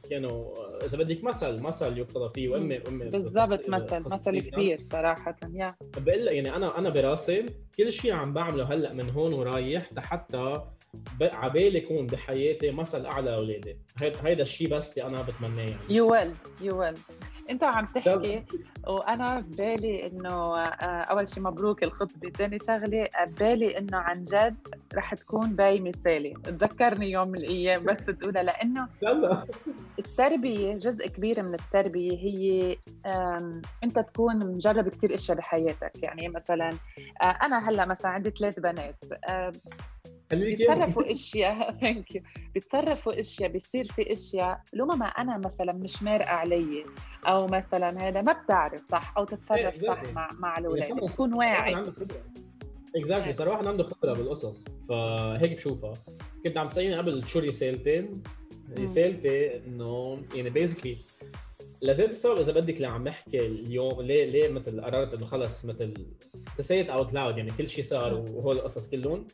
[0.10, 0.54] كانوا
[0.86, 5.76] إذا بدك مثل مثل يقتدى فيه وامي أمي بالضبط مثل مثل كبير صراحة yeah.
[5.98, 7.46] بقول لك يعني أنا أنا براسي
[7.78, 10.62] كل شيء عم بعمله هلأ من هون ورايح لحتى
[11.22, 15.78] عبالي يكون بحياتي مثل أعلى لاولادي هيدا الشيء بس اللي أنا بتمناه يعني.
[15.90, 16.94] you will you will
[17.50, 18.44] انت عم تحكي
[18.88, 24.56] وأنا ببالي انه آه، اول شيء مبروك الخطبة ثاني شغلة ببالي انه عن جد
[24.96, 26.34] رح تكون باي مثالي.
[26.44, 28.88] تذكرني يوم من الأيام بس تقولها لأنه
[30.00, 32.78] التربية جزء كبير من التربية هي
[33.84, 36.04] انت تكون مجرب كثير أشياء بحياتك.
[36.04, 36.70] يعني مثلا
[37.22, 39.52] آه، أنا هلأ مثلا عندي ثلاث بنات آه،
[40.32, 40.58] خليك.
[40.58, 42.22] بيتصرفوا إشياء thank you
[42.54, 46.86] بيتصرفوا إشياء بيصير في إشياء لما ما أنا مثلا مش مارقة علي
[47.28, 50.04] أو مثلا هذا ما بتعرف صح أو تتصرف إيه، صح.
[50.14, 51.14] مع مع الأولاد خلص.
[51.14, 51.94] تكون واحد واعي
[52.96, 55.94] exactly صار واحد عنده خبرة بالقصص فهيك بشوفها
[56.44, 58.22] كنت عم تسأليني قبل شو رسالتي مم.
[58.84, 60.98] رسالتي إنه يعني basically
[61.82, 65.94] that's السبب إذا بدك اللي عم نحكي اليوم ليه ليه مثل قررت إنه خلص مثل
[66.58, 69.28] ت say it out loud يعني كل شيء صار وهول القصص كلهم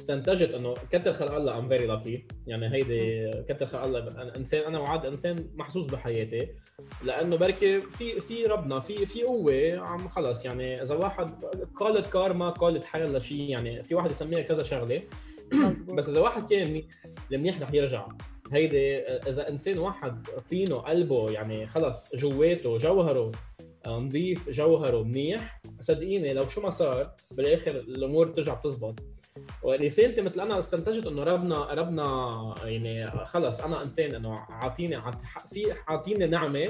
[0.00, 4.60] استنتجت إنه كتر خلق الله I'm very lucky يعني هيدي كتر خلق الله أنا انسان
[4.60, 6.48] أنا واحد إنسان محظوظ بحياتي
[7.02, 10.44] لأنه بركي في في ربنا في في قوة عم خلص.
[10.44, 11.44] يعني إذا واحد
[11.76, 15.02] قالت كارما قالت حيلا شيء يعني في واحد يسميها كذا شغلة
[15.94, 16.82] بس إذا واحد كان
[17.30, 18.08] منيح رح يرجع.
[18.52, 23.32] هيدي إذا إنسان واحد طينه قلبه يعني خلص جواته جوهره
[23.86, 29.00] آه، نظيف جوهره منيح صدقيني لو شو ما صار بالآخر الأمور بترجع بتزبط
[29.62, 35.02] ورسالتي مثل أنا استنتجت إنه ربنا ربنا يعني خلص أنا إنسان إنه عاطيني
[35.52, 36.68] في عاطيني نعمة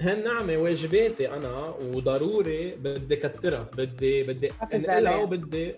[0.00, 5.16] هالنعمة واجباتي أنا وضروري بدي كترها بدي بدي أنقلها.
[5.16, 5.76] وبدي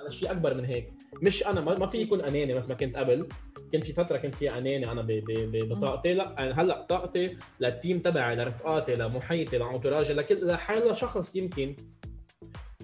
[0.00, 0.92] على شيء أكبر من هيك.
[1.22, 3.28] مش أنا ما في يكون أناني مثل ما كنت قبل.
[3.72, 5.06] كنت في فترة كنت فيها أناني أنا
[5.70, 6.12] بطاقتي.
[6.12, 11.76] لا أنا هلأ طاقتي للتيم تبعي لرفقاتي لمحيطي لانتوراجي لكل لحالة شخص يمكن.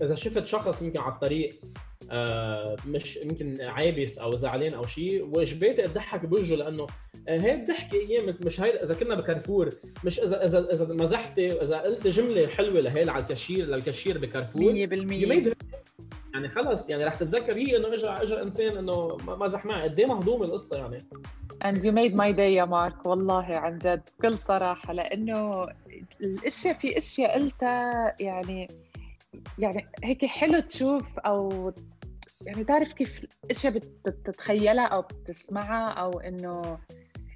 [0.02, 1.60] إذا شفت شخص يمكن على الطريق
[2.10, 6.86] آه مش يمكن عابس أو زعلان أو شيء واجباتي اضحك بوجهه لأنه
[7.28, 9.68] آه، هي الضحكه أيام مش هيدا إذا كنا بكارفور
[10.04, 14.64] مش إذا إذا إذا مزحتي إذا قلت جملة حلوة لهي على الكاشير للكاشير بكارفور 100%
[14.64, 15.54] You made her-
[16.34, 20.06] يعني خلص يعني رح تتذكر هي إنه اجى اجى إنسان إنه مزح معي قد إيه
[20.06, 20.96] مهضوم القصة يعني.
[21.64, 24.92] And you made my day يا مارك والله عن جد بكل صراحة.
[24.92, 25.66] لأنه
[26.20, 28.66] الأشياء في أشياء قلتها يعني
[29.58, 31.72] يعني هيك حلو تشوف أو
[32.42, 36.78] يعني تعرف كيف الأشياء بتتخيلها أو بتسمعها أو إنه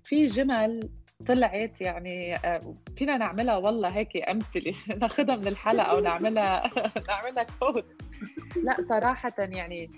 [0.05, 0.90] في جمل
[1.27, 4.75] طلعت يعني آه، فينا نعملها والله هيك أمثلة.
[5.01, 6.62] ناخذها من الحلقة أو نعملها
[7.09, 7.85] نعملها كود
[8.62, 9.91] لا صراحة يعني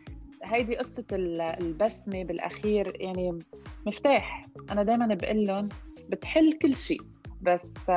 [0.45, 3.39] هيدي قصة ال- البسمة بالأخير يعني
[3.87, 4.41] مفتاح.
[4.71, 5.69] أنا دايما بقول لهم
[6.09, 7.01] بتحل كل شيء
[7.43, 7.93] بس آه،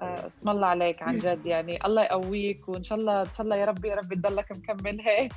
[0.00, 1.46] آه، اسم الله عليك عن جد.
[1.52, 5.00] يعني الله يقويك وإن شاء الله إن شاء الله يا ربي يا ربي تضلك مكمل
[5.00, 5.32] هيك.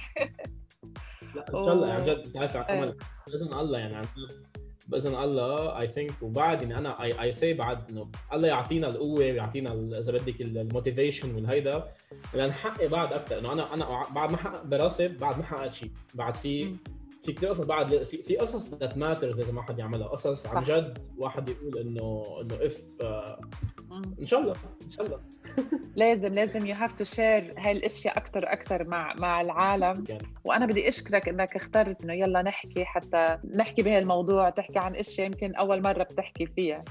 [1.35, 2.03] لا إن شاء الله عن.
[2.03, 2.29] جد.
[2.37, 2.77] بتعرف إيه.
[2.83, 2.97] امل
[3.27, 4.56] باذن الله يعني عن جد.
[4.87, 9.19] باذن الله I think وبعد يعني أنا I I see بعد إنه الله يعطينا القوة
[9.19, 11.87] ويعطينا إذا بدك ال motivation والهيدا
[12.33, 16.35] لنحقق بعد أكثر إنه أنا أنا بعد ما حقق براسي بعد ما حققت شيء بعد
[16.35, 16.75] في.
[17.23, 20.63] في كثير قصص بعد في في قصص that matters لازم واحد يعملها قصص عن.
[20.63, 23.76] جد واحد يقول إنه إنه if مم.
[24.19, 24.53] إن شاء الله
[24.85, 25.19] إن شاء الله.
[25.95, 30.03] لازم لازم you have to share هاي الاشياء أكثر أكثر مع مع العالم.
[30.45, 35.55] وأنا بدي أشكرك إنك اخترت إنه يلا نحكي حتى نحكي بهالموضوع تحكي عن أشياء يمكن
[35.55, 36.83] أول مرة بتحكي فيها.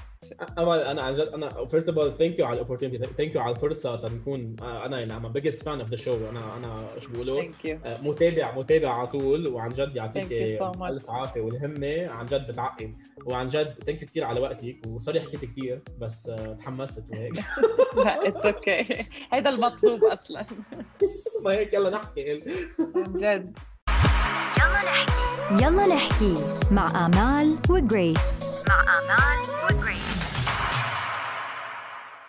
[0.59, 3.41] امل أنا عن جد أنا first of all thank you على ال opportunity thank you
[3.41, 7.77] على الفرصة تنكون أنا يعني I'm biggest fan of the show أنا أنا thank you
[7.85, 10.83] آه، متابع متابع على طول وعن جد يعطيك Thank you so much.
[10.83, 12.93] ألف عافية والهمة عن جد بتعقد
[13.25, 17.33] وعن جد thank you كثير على وقتك و sorry حكيت كثير بس آه، تحمست وهيك.
[18.05, 18.99] لا it's okay
[19.33, 20.45] هيدا المطلوب أصلا.
[21.43, 22.31] ما هيك يلا نحكي.
[22.95, 23.57] عن جد.
[24.57, 25.63] يلا نحكي.
[25.63, 26.33] يلا نحكي
[26.71, 28.47] مع آمال وجريس.